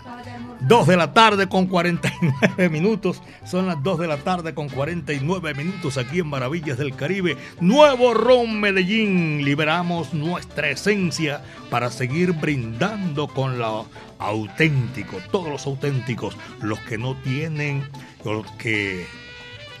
Dos 0.60 0.86
de 0.86 0.96
la 0.96 1.12
tarde 1.12 1.48
con 1.48 1.66
49 1.66 2.68
minutos. 2.70 3.22
Son 3.44 3.66
las 3.66 3.82
2 3.82 3.98
de 4.00 4.06
la 4.06 4.18
tarde 4.18 4.54
con 4.54 4.68
49 4.68 5.54
minutos 5.54 5.98
aquí 5.98 6.20
en 6.20 6.28
Maravillas 6.28 6.78
del 6.78 6.94
Caribe. 6.94 7.36
Nuevo 7.60 8.14
Ron 8.14 8.60
Medellín. 8.60 9.44
Liberamos 9.44 10.14
nuestra 10.14 10.70
esencia 10.70 11.42
para 11.70 11.90
seguir 11.90 12.32
brindando 12.32 13.28
con 13.28 13.58
lo 13.58 13.86
auténtico. 14.18 15.18
Todos 15.30 15.48
los 15.48 15.66
auténticos. 15.66 16.36
Los 16.60 16.80
que 16.80 16.98
no 16.98 17.16
tienen, 17.16 17.88
los 18.24 18.46
que 18.52 19.06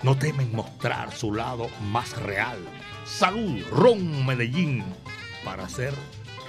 no 0.02 0.16
temen 0.16 0.54
mostrar 0.54 1.12
su 1.12 1.34
lado 1.34 1.68
más 1.90 2.16
real. 2.22 2.58
Salud, 3.04 3.62
Ron 3.72 4.26
Medellín, 4.26 4.84
para 5.44 5.68
ser 5.68 5.94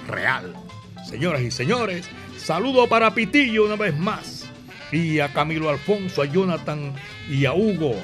real. 0.06 0.54
Señoras 1.04 1.42
y 1.42 1.50
señores, 1.50 2.08
saludo 2.40 2.88
para 2.88 3.14
Pitillo 3.14 3.64
una 3.64 3.76
vez 3.76 3.96
más. 3.96 4.48
Y 4.92 5.20
a 5.20 5.32
Camilo 5.32 5.68
Alfonso, 5.68 6.22
a 6.22 6.26
Jonathan 6.26 6.94
y 7.28 7.44
a 7.44 7.52
Hugo. 7.52 7.94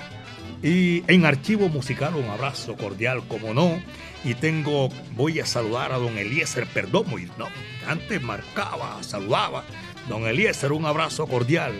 Y 0.62 1.02
en 1.10 1.26
archivo 1.26 1.68
musical 1.68 2.14
un 2.14 2.26
abrazo 2.26 2.76
cordial, 2.76 3.22
como 3.28 3.54
no. 3.54 3.80
Y 4.24 4.34
tengo, 4.34 4.88
voy 5.14 5.40
a 5.40 5.46
saludar 5.46 5.92
a 5.92 5.98
don 5.98 6.16
Eliezer 6.18 6.66
Perdomo. 6.66 7.18
Y 7.18 7.24
no, 7.38 7.48
antes 7.86 8.22
marcaba, 8.22 9.02
saludaba. 9.02 9.64
Don 10.08 10.26
Eliezer, 10.26 10.72
un 10.72 10.86
abrazo 10.86 11.26
cordial. 11.26 11.72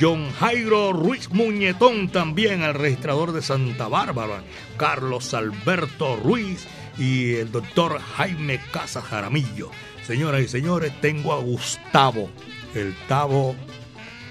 John 0.00 0.30
Jairo 0.38 0.92
Ruiz 0.92 1.30
Muñetón 1.30 2.08
también, 2.08 2.62
el 2.62 2.74
registrador 2.74 3.32
de 3.32 3.42
Santa 3.42 3.88
Bárbara. 3.88 4.42
Carlos 4.76 5.32
Alberto 5.34 6.16
Ruiz 6.16 6.66
y 6.98 7.34
el 7.34 7.50
doctor 7.50 7.98
Jaime 7.98 8.60
Casa 8.70 9.00
Jaramillo. 9.00 9.70
Señoras 10.06 10.42
y 10.42 10.48
señores, 10.48 10.92
tengo 11.00 11.32
a 11.32 11.38
Gustavo, 11.38 12.28
el 12.74 12.94
Tavo 13.06 13.54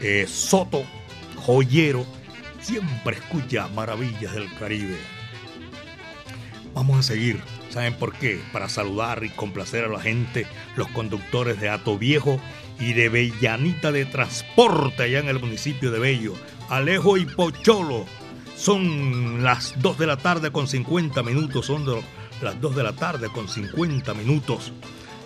eh, 0.02 0.26
Soto, 0.28 0.84
joyero. 1.38 2.06
Siempre 2.60 3.18
escucha 3.18 3.68
maravillas 3.70 4.34
del 4.34 4.54
Caribe. 4.56 4.98
Vamos 6.74 7.00
a 7.00 7.04
seguir. 7.04 7.42
¿Saben 7.70 7.94
por 7.94 8.14
qué? 8.14 8.42
Para 8.52 8.68
saludar 8.68 9.24
y 9.24 9.30
complacer 9.30 9.86
a 9.86 9.88
la 9.88 10.02
gente, 10.02 10.46
los 10.76 10.90
conductores 10.90 11.60
de 11.62 11.70
Ato 11.70 11.98
Viejo 11.98 12.40
y 12.80 12.94
de 12.94 13.08
Bellanita 13.08 13.94
de 13.94 14.06
Transporte 14.06 15.04
allá 15.04 15.20
en 15.20 15.30
el 15.30 15.40
municipio 15.40 15.90
de 15.90 16.00
Bello. 16.00 16.34
Alejo 16.70 17.18
y 17.18 17.26
Pocholo. 17.26 18.06
Son 18.58 19.42
las 19.42 19.74
2 19.82 19.98
de 19.98 20.08
la 20.08 20.18
tarde 20.18 20.52
con 20.52 20.68
50 20.68 21.24
minutos. 21.24 21.66
Son 21.66 21.86
las 22.42 22.60
2 22.60 22.76
de 22.76 22.84
la 22.84 22.94
tarde 22.94 23.30
con 23.30 23.48
50 23.48 24.14
minutos. 24.14 24.74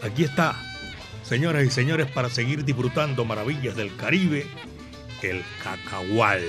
Aquí 0.06 0.24
está, 0.24 0.56
señoras 1.24 1.66
y 1.66 1.72
señores, 1.72 2.06
para 2.12 2.30
seguir 2.30 2.64
disfrutando 2.64 3.26
maravillas 3.26 3.76
del 3.76 3.96
Caribe, 3.96 4.46
el 5.24 5.44
Cacahual. 5.64 6.44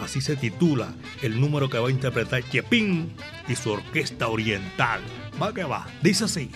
Así 0.00 0.22
se 0.22 0.34
titula 0.34 0.94
el 1.20 1.38
número 1.38 1.68
que 1.68 1.78
va 1.78 1.88
a 1.88 1.90
interpretar 1.90 2.42
Chepín 2.48 3.12
y 3.48 3.54
su 3.54 3.72
orquesta 3.72 4.28
oriental. 4.28 5.02
Va 5.40 5.52
que 5.52 5.64
va, 5.64 5.86
dice 6.00 6.24
así. 6.24 6.50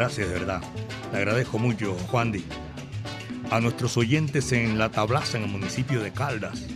Gracias, 0.00 0.28
de 0.28 0.32
verdad. 0.32 0.62
Le 1.12 1.18
agradezco 1.18 1.58
mucho, 1.58 1.94
Juan 2.10 2.32
Di. 2.32 2.42
A 3.50 3.60
nuestros 3.60 3.98
oyentes 3.98 4.50
en 4.50 4.78
La 4.78 4.90
Tablaza, 4.90 5.36
en 5.36 5.44
el 5.44 5.50
municipio 5.50 6.00
de 6.02 6.10
Caldas. 6.10 6.66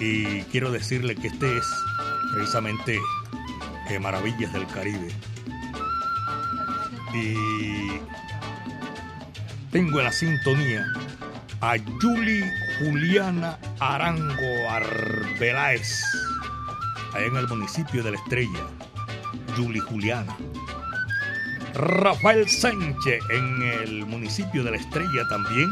Y 0.00 0.42
quiero 0.50 0.72
decirle 0.72 1.14
que 1.14 1.28
este 1.28 1.58
es 1.58 1.64
precisamente 2.34 2.98
eh, 3.88 4.00
Maravillas 4.00 4.52
del 4.52 4.66
Caribe. 4.66 5.12
Y 7.14 8.00
tengo 9.70 10.00
en 10.00 10.06
la 10.06 10.12
sintonía 10.12 10.84
a 11.60 11.76
Julie 12.00 12.50
Juliana 12.80 13.60
Arango 13.78 14.68
Arbeláez, 14.68 16.02
allá 17.14 17.26
en 17.26 17.36
el 17.36 17.46
municipio 17.46 18.02
de 18.02 18.10
La 18.10 18.16
Estrella. 18.16 18.66
Julie 19.56 19.80
Juliana. 19.82 20.36
Rafael 21.74 22.48
Sánchez 22.48 23.22
en 23.30 23.62
el 23.62 24.06
municipio 24.06 24.62
de 24.64 24.70
La 24.72 24.76
Estrella 24.76 25.26
también. 25.28 25.70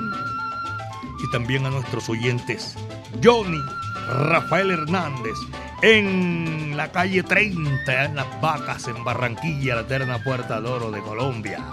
Y 1.21 1.31
también 1.33 1.67
a 1.67 1.71
nuestros 1.71 2.09
oyentes 2.09 2.77
Johnny 3.23 3.61
Rafael 4.09 4.71
Hernández 4.71 5.37
en 5.83 6.77
la 6.77 6.91
calle 6.91 7.23
30, 7.23 8.05
en 8.05 8.17
Las 8.17 8.41
Vacas, 8.41 8.89
en 8.89 9.05
Barranquilla, 9.05 9.77
la 9.77 9.81
eterna 9.83 10.23
Puerta 10.23 10.61
de 10.61 10.69
Oro 10.69 10.91
de 10.91 11.01
Colombia. 11.01 11.65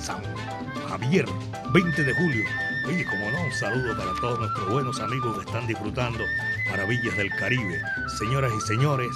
San 0.00 0.22
Javier, 0.88 1.26
20 1.72 2.04
de 2.04 2.12
julio. 2.14 2.44
Oye, 2.86 3.04
como 3.04 3.30
no, 3.30 3.42
un 3.44 3.52
saludo 3.52 3.96
para 3.96 4.14
todos 4.20 4.38
nuestros 4.38 4.70
buenos 4.70 5.00
amigos 5.00 5.38
que 5.38 5.44
están 5.44 5.66
disfrutando 5.66 6.24
Maravillas 6.70 7.16
del 7.16 7.30
Caribe. 7.30 7.80
Señoras 8.18 8.52
y 8.56 8.60
señores, 8.66 9.10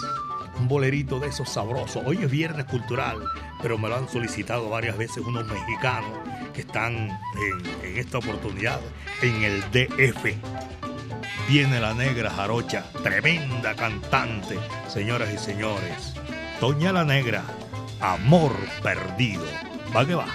un 0.62 0.68
bolerito 0.68 1.18
de 1.18 1.26
esos 1.26 1.48
sabrosos. 1.48 2.04
Hoy 2.06 2.18
es 2.22 2.30
viernes 2.30 2.66
cultural, 2.66 3.18
pero 3.60 3.78
me 3.78 3.88
lo 3.88 3.96
han 3.96 4.08
solicitado 4.08 4.70
varias 4.70 4.96
veces 4.96 5.18
unos 5.18 5.44
mexicanos 5.44 6.10
que 6.54 6.60
están 6.60 6.94
en, 6.94 7.88
en 7.90 7.98
esta 7.98 8.18
oportunidad 8.18 8.80
en 9.22 9.42
el 9.42 9.60
DF. 9.72 10.36
Viene 11.48 11.80
la 11.80 11.94
negra 11.94 12.30
jarocha, 12.30 12.84
tremenda 13.02 13.74
cantante, 13.74 14.56
señoras 14.88 15.32
y 15.34 15.38
señores. 15.38 16.14
Doña 16.60 16.92
la 16.92 17.04
negra, 17.04 17.42
amor 18.00 18.52
perdido. 18.84 19.44
Va 19.94 20.06
que 20.06 20.14
va. 20.14 20.28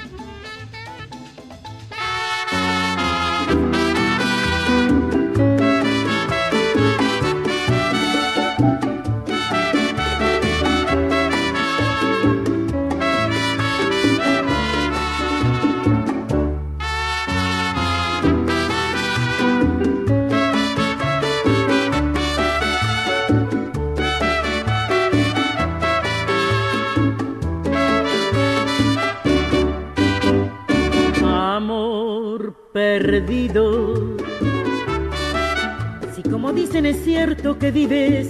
Es 36.90 37.04
cierto 37.04 37.60
que 37.60 37.70
vives 37.70 38.30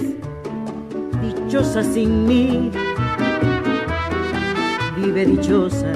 dichosa 1.22 1.84
sin 1.84 2.26
mí, 2.26 2.72
vive 4.95 5.26
dichosa. 5.26 5.93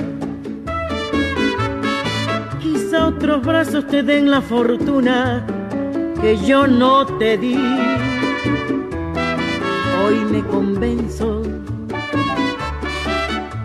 Quizá 2.62 3.07
otros 3.07 3.43
brazos 3.43 3.88
te 3.88 4.03
den 4.03 4.30
la 4.30 4.41
fortuna 4.41 5.43
que 6.22 6.38
yo 6.38 6.68
no 6.68 7.05
te 7.18 7.38
di. 7.38 7.57
Hoy 10.03 10.16
me 10.32 10.43
convenzo 10.43 11.41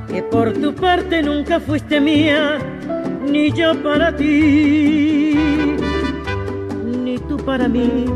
que 0.09 0.22
por 0.22 0.55
tu 0.55 0.74
parte 0.74 1.22
nunca 1.22 1.61
fuiste 1.61 2.01
mía, 2.01 2.59
ni 3.30 3.53
yo 3.53 3.74
para 3.82 4.16
ti, 4.16 5.34
ni 7.05 7.18
tú 7.28 7.36
para 7.36 7.68
mí, 7.68 8.07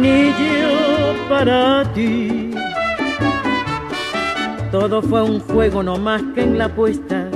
ni 0.00 0.28
yo 0.28 1.28
para 1.28 1.84
ti. 1.92 2.50
Todo 4.72 5.02
fue 5.02 5.22
un 5.22 5.40
juego 5.40 5.82
no 5.82 5.96
más 5.98 6.22
que 6.34 6.42
en 6.42 6.58
la 6.58 6.66
apuesta 6.66 7.28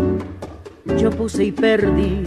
yo 0.99 1.11
puse 1.11 1.45
y 1.45 1.53
perdí. 1.53 2.24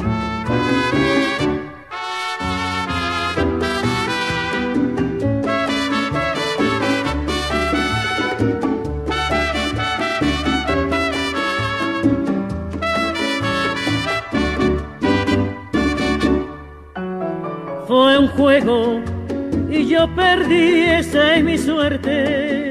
Yo 19.98 20.08
perdí, 20.16 20.84
esa 20.84 21.36
es 21.36 21.44
mi 21.44 21.58
suerte. 21.58 22.70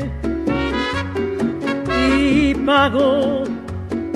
Y 2.18 2.55
pago 2.55 3.43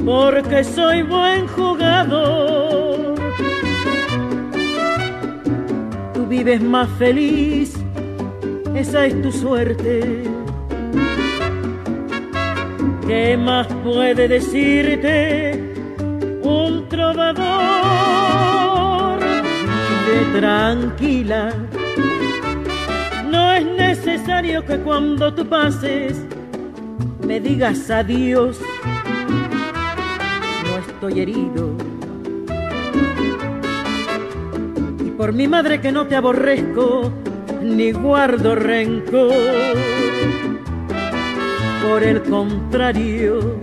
porque 0.04 0.62
soy 0.62 1.02
buen 1.02 1.48
jugador. 1.48 3.16
Tú 6.14 6.26
vives 6.26 6.62
más 6.62 6.88
feliz, 6.98 7.74
esa 8.74 9.06
es 9.06 9.20
tu 9.22 9.32
suerte. 9.32 10.22
¿Qué 13.08 13.36
más 13.36 13.66
puede 13.84 14.28
decirte 14.28 15.74
un 16.42 16.88
trovador? 16.88 17.40
Vive 20.06 20.38
tranquila. 20.38 21.69
Necesario 24.02 24.64
que 24.64 24.78
cuando 24.78 25.34
tú 25.34 25.46
pases 25.46 26.16
me 27.26 27.38
digas 27.38 27.90
adiós. 27.90 28.58
No 30.64 30.78
estoy 30.78 31.20
herido. 31.20 31.76
Y 35.04 35.10
por 35.10 35.34
mi 35.34 35.46
madre 35.46 35.82
que 35.82 35.92
no 35.92 36.06
te 36.06 36.16
aborrezco, 36.16 37.12
ni 37.60 37.92
guardo 37.92 38.54
rencor. 38.54 39.34
Por 41.82 42.02
el 42.02 42.22
contrario, 42.22 43.58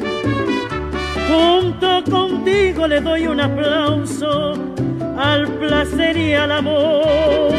junto 1.27 2.03
contigo 2.11 2.85
le 2.87 3.01
doy 3.01 3.25
un 3.25 3.41
aplauso 3.41 4.53
al 5.17 5.47
placer 5.57 6.15
y 6.15 6.33
al 6.35 6.51
amor. 6.51 7.51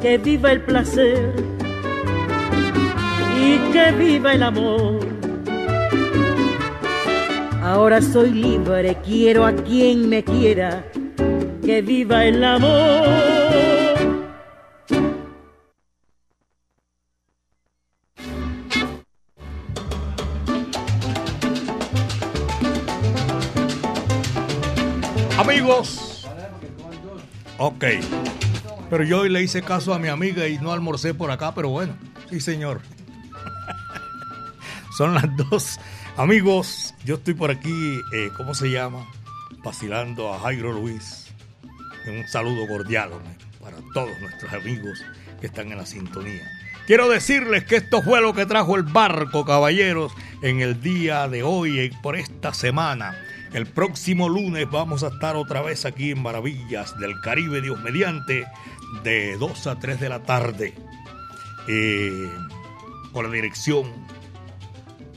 Que 0.00 0.18
viva 0.18 0.52
el 0.52 0.60
placer 0.60 1.53
y 3.44 3.58
que 3.72 3.92
viva 3.92 4.32
el 4.32 4.42
amor. 4.42 5.00
Ahora 7.62 8.00
soy 8.00 8.30
libre, 8.30 8.96
quiero 9.04 9.44
a 9.44 9.52
quien 9.52 10.08
me 10.08 10.22
quiera. 10.22 10.84
Que 11.64 11.82
viva 11.82 12.24
el 12.24 12.42
amor. 12.44 13.08
Amigos. 25.38 26.28
Ok. 27.58 27.84
Pero 28.90 29.04
yo 29.04 29.20
hoy 29.20 29.30
le 29.30 29.42
hice 29.42 29.62
caso 29.62 29.92
a 29.94 29.98
mi 29.98 30.08
amiga 30.08 30.46
y 30.46 30.58
no 30.58 30.72
almorcé 30.72 31.14
por 31.14 31.30
acá, 31.30 31.54
pero 31.54 31.70
bueno, 31.70 31.96
sí 32.30 32.40
señor. 32.40 32.80
Son 34.96 35.14
las 35.14 35.24
dos. 35.36 35.80
Amigos, 36.16 36.94
yo 37.04 37.16
estoy 37.16 37.34
por 37.34 37.50
aquí, 37.50 38.00
eh, 38.12 38.30
¿cómo 38.36 38.54
se 38.54 38.70
llama? 38.70 39.06
Vacilando 39.64 40.32
a 40.32 40.38
Jairo 40.40 40.72
Luis. 40.72 41.26
Un 42.06 42.26
saludo 42.28 42.66
cordial 42.68 43.10
para 43.60 43.78
todos 43.92 44.10
nuestros 44.20 44.52
amigos 44.52 45.02
que 45.40 45.46
están 45.46 45.72
en 45.72 45.78
la 45.78 45.86
sintonía. 45.86 46.42
Quiero 46.86 47.08
decirles 47.08 47.64
que 47.64 47.76
esto 47.76 48.02
fue 48.02 48.20
lo 48.20 48.34
que 48.34 48.46
trajo 48.46 48.76
el 48.76 48.82
barco, 48.82 49.44
caballeros, 49.44 50.12
en 50.42 50.60
el 50.60 50.80
día 50.82 51.26
de 51.28 51.42
hoy, 51.42 51.80
y 51.80 51.90
por 52.02 52.14
esta 52.16 52.52
semana. 52.52 53.16
El 53.54 53.66
próximo 53.66 54.28
lunes 54.28 54.68
vamos 54.70 55.02
a 55.02 55.08
estar 55.08 55.34
otra 55.36 55.62
vez 55.62 55.86
aquí 55.86 56.10
en 56.10 56.22
Maravillas 56.22 56.96
del 56.98 57.20
Caribe, 57.20 57.62
Dios 57.62 57.80
mediante, 57.80 58.46
de 59.02 59.36
2 59.38 59.66
a 59.66 59.78
3 59.78 59.98
de 59.98 60.08
la 60.08 60.22
tarde. 60.22 60.74
eh, 61.66 62.30
con 63.12 63.24
la 63.24 63.30
dirección 63.32 64.03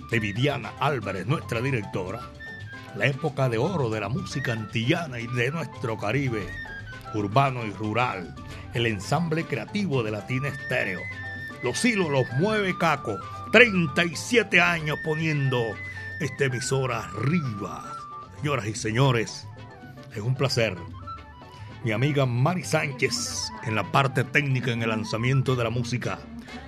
de 0.10 0.20
Viviana 0.20 0.74
Álvarez, 0.80 1.26
nuestra 1.28 1.62
directora, 1.62 2.22
la 2.96 3.06
época 3.06 3.50
de 3.50 3.58
oro 3.58 3.90
de 3.90 4.00
la 4.00 4.10
música 4.10 4.54
antillana 4.54 5.20
y 5.20 5.28
de 5.28 5.52
nuestro 5.52 5.98
Caribe, 5.98 6.48
urbano 7.14 7.66
y 7.66 7.72
rural, 7.72 8.36
el 8.74 8.86
ensamble 8.86 9.46
creativo 9.46 10.04
de 10.04 10.12
Latina 10.12 10.48
Estéreo. 10.48 11.02
Los 11.64 11.84
hilos 11.84 12.10
los 12.10 12.26
mueve 12.40 12.78
Caco, 12.78 13.18
37 13.52 14.62
años 14.62 14.98
poniendo 15.04 15.62
esta 16.20 16.46
emisora 16.46 17.00
arriba. 17.00 17.98
Señoras 18.38 18.68
y 18.68 18.76
señores, 18.76 19.48
es 20.14 20.22
un 20.22 20.36
placer. 20.36 20.76
Mi 21.84 21.92
amiga 21.92 22.26
Mari 22.26 22.64
Sánchez 22.64 23.52
en 23.66 23.76
la 23.76 23.92
parte 23.92 24.24
técnica 24.24 24.72
en 24.72 24.82
el 24.82 24.90
lanzamiento 24.90 25.56
de 25.56 25.64
la 25.64 25.70
música. 25.70 26.20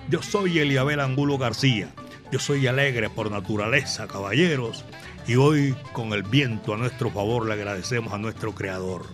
Yo 0.08 0.22
soy 0.22 0.58
Eliabel 0.58 1.00
Angulo 1.00 1.38
García. 1.38 1.92
Yo 2.30 2.38
soy 2.38 2.66
alegre 2.68 3.10
por 3.10 3.30
naturaleza, 3.30 4.06
caballeros. 4.06 4.84
Y 5.26 5.34
hoy, 5.34 5.74
con 5.92 6.12
el 6.12 6.22
viento 6.22 6.74
a 6.74 6.76
nuestro 6.76 7.10
favor, 7.10 7.46
le 7.46 7.54
agradecemos 7.54 8.12
a 8.12 8.18
nuestro 8.18 8.54
creador. 8.54 9.06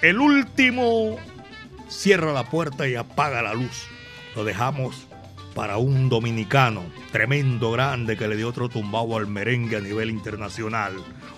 El 0.00 0.18
último 0.18 1.16
cierra 1.88 2.32
la 2.32 2.48
puerta 2.48 2.88
y 2.88 2.94
apaga 2.94 3.42
la 3.42 3.52
luz. 3.52 3.86
Lo 4.34 4.44
dejamos 4.44 5.06
para 5.54 5.76
un 5.76 6.08
dominicano 6.08 6.82
tremendo, 7.12 7.72
grande, 7.72 8.16
que 8.16 8.28
le 8.28 8.36
dio 8.36 8.48
otro 8.48 8.68
tumbado 8.70 9.16
al 9.16 9.26
merengue 9.26 9.76
a 9.76 9.80
nivel 9.80 10.08
internacional. 10.08 10.94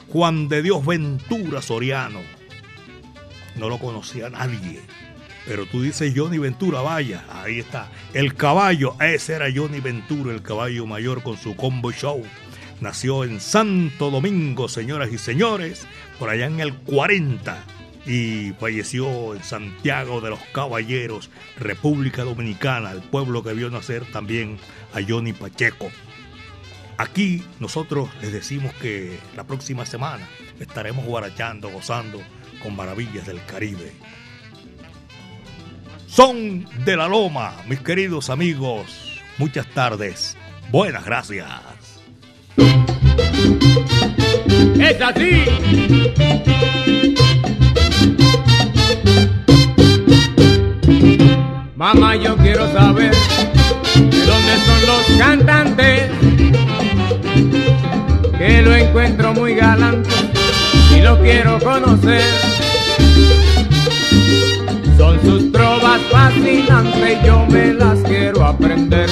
Juan 0.08 0.48
de 0.48 0.62
Dios 0.62 0.86
Ventura 0.86 1.62
Soriano. 1.62 2.20
No 3.56 3.68
lo 3.68 3.78
conocía 3.78 4.30
nadie. 4.30 4.80
Pero 5.46 5.66
tú 5.66 5.82
dices 5.82 6.12
Johnny 6.16 6.38
Ventura, 6.38 6.80
vaya, 6.80 7.24
ahí 7.30 7.58
está. 7.58 7.90
El 8.14 8.34
caballo, 8.34 8.94
ese 9.00 9.34
era 9.34 9.46
Johnny 9.54 9.80
Ventura, 9.80 10.32
el 10.32 10.42
caballo 10.42 10.86
mayor 10.86 11.22
con 11.22 11.36
su 11.36 11.56
combo 11.56 11.90
show. 11.90 12.22
Nació 12.80 13.24
en 13.24 13.40
Santo 13.40 14.10
Domingo, 14.10 14.68
señoras 14.68 15.12
y 15.12 15.18
señores, 15.18 15.86
por 16.18 16.28
allá 16.30 16.46
en 16.46 16.60
el 16.60 16.74
40 16.74 17.64
y 18.06 18.52
falleció 18.58 19.34
en 19.34 19.42
Santiago 19.42 20.20
de 20.20 20.30
los 20.30 20.40
Caballeros, 20.52 21.30
República 21.58 22.24
Dominicana, 22.24 22.90
el 22.90 23.02
pueblo 23.02 23.42
que 23.42 23.52
vio 23.52 23.70
nacer 23.70 24.04
también 24.12 24.58
a 24.94 25.00
Johnny 25.06 25.32
Pacheco. 25.32 25.90
Aquí 26.98 27.42
nosotros 27.58 28.10
les 28.20 28.32
decimos 28.32 28.74
que 28.74 29.18
la 29.36 29.44
próxima 29.44 29.86
semana 29.86 30.28
estaremos 30.60 31.04
guarachando, 31.04 31.68
gozando 31.68 32.20
con 32.62 32.76
maravillas 32.76 33.26
del 33.26 33.44
Caribe. 33.44 33.92
Son 36.14 36.66
de 36.84 36.94
la 36.94 37.08
Loma, 37.08 37.54
mis 37.66 37.80
queridos 37.80 38.28
amigos. 38.28 39.18
Muchas 39.38 39.66
tardes. 39.68 40.36
Buenas 40.70 41.06
gracias. 41.06 41.48
Es 44.78 45.00
así. 45.00 45.44
Mamá, 51.76 52.16
yo 52.16 52.36
quiero 52.36 52.70
saber 52.74 53.14
de 53.94 54.26
dónde 54.26 54.58
son 54.66 54.86
los 54.86 55.18
cantantes, 55.18 56.10
que 58.36 58.60
lo 58.60 58.76
encuentro 58.76 59.32
muy 59.32 59.54
galante 59.54 60.10
y 60.94 61.00
lo 61.00 61.18
quiero 61.22 61.58
conocer. 61.58 62.51
Son 64.96 65.20
sus 65.22 65.52
trovas 65.52 66.00
fascinantes, 66.10 67.18
yo 67.24 67.46
me 67.48 67.74
las 67.74 67.98
quiero 68.00 68.44
aprender. 68.44 69.08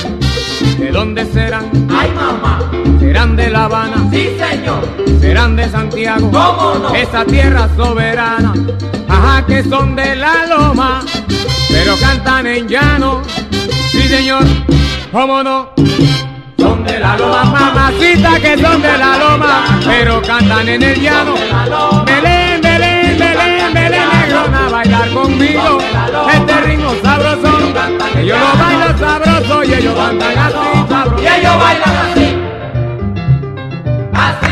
¿De 0.79 0.91
dónde 0.91 1.25
serán? 1.27 1.71
¡Ay, 1.91 2.11
mamá! 2.15 2.71
¿Serán 2.99 3.37
de 3.37 3.51
La 3.51 3.65
Habana? 3.65 4.09
¡Sí, 4.11 4.29
señor! 4.39 4.87
¿Serán 5.21 5.57
de 5.57 5.69
Santiago? 5.69 6.31
¿Cómo 6.31 6.79
no? 6.83 6.95
Esa 6.95 7.25
tierra 7.25 7.69
soberana, 7.77 8.55
ajá, 9.09 9.47
que 9.47 9.63
son 9.65 9.97
de 9.97 10.17
la 10.17 10.47
loma, 10.47 11.03
pero 11.71 11.97
cantan 11.99 12.47
en 12.47 12.69
llano. 12.69 13.23
Sí, 13.91 14.03
señor, 14.09 14.45
¿cómo 15.13 15.43
no? 15.43 15.71
Son 16.59 16.85
de 16.85 16.99
la 16.99 17.17
loma, 17.17 17.45
mamacita, 17.45 18.41
que 18.41 18.59
son 18.59 18.83
de 18.83 18.99
la 18.99 19.19
loma, 19.19 19.81
pero 19.87 20.23
cantan 20.23 20.69
en 20.69 20.83
el 20.83 21.01
llano. 21.01 21.35
Belén, 22.05 22.50
Belén, 23.81 24.09
negrona, 24.13 24.67
a 24.67 24.71
bailar 24.71 25.11
conmigo. 25.11 25.79
Este 26.35 26.61
ritmo 26.61 26.91
sabroso, 27.03 27.51
ellos 28.19 28.39
lo 28.39 28.51
bailan 28.63 28.99
sabroso 28.99 29.65
y 29.65 29.75
ellos 29.75 29.95
cantan 29.95 30.39
así 30.39 30.85
sabroso. 30.89 31.23
Y 31.23 31.27
ellos 31.27 31.59
bailan. 31.59 31.97
Así. 31.97 32.27
Así. 34.13 34.50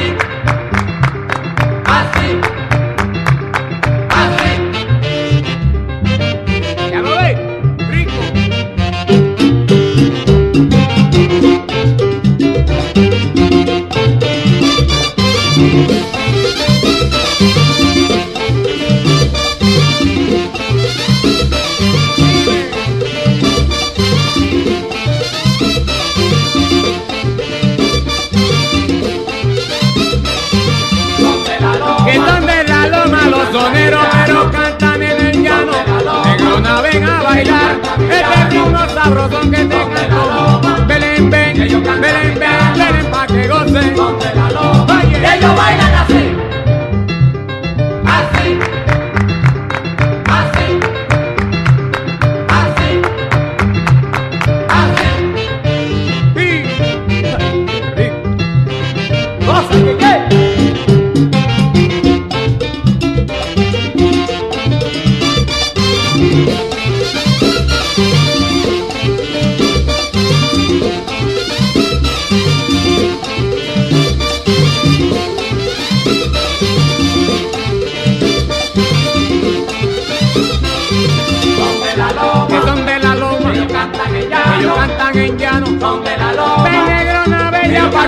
Ritmo 38.87 39.03
sabroso 39.03 39.41
que 39.51 39.65
te 39.65 39.69
canto. 39.69 40.61
Belén, 40.87 41.31
ven, 41.31 41.57
Belén, 41.57 41.85
ven, 41.85 42.39
Belén, 42.39 43.11
pa' 43.11 43.27
que 43.27 43.49
goce. 43.49 43.79
Oye, 43.79 45.19
Y 45.19 45.25
ellos 45.25 45.57
bailan 45.57 45.88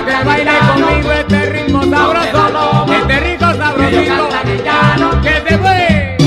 que 0.05 0.23
baile 0.23 0.51
conmigo 0.67 1.11
este 1.11 1.49
ritmo 1.51 1.83
sabroso, 1.83 2.85
este 2.93 3.19
rico 3.19 3.53
sabrosito, 3.53 4.29
que 5.21 5.41
te 5.41 5.57
fue. 5.57 6.17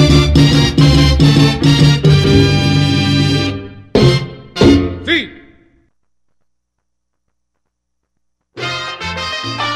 Sí. 5.06 5.30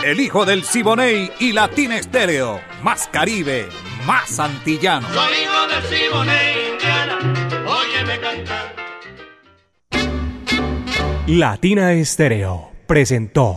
El 0.05 0.20
hijo 0.20 0.44
del 0.46 0.64
Siboney 0.64 1.30
y 1.40 1.53
Latina 1.53 1.96
Estéreo. 1.96 2.61
Más 2.82 3.09
Caribe, 3.09 3.68
más 4.07 4.38
antillano. 4.38 5.09
Soy 5.12 5.32
hijo 5.42 5.66
del 5.66 5.82
Siboney, 5.84 6.72
Indiana, 6.72 7.18
óyeme 7.66 8.20
cantar. 8.20 8.74
Latina 11.26 11.92
Estéreo 11.92 12.70
presentó 12.86 13.57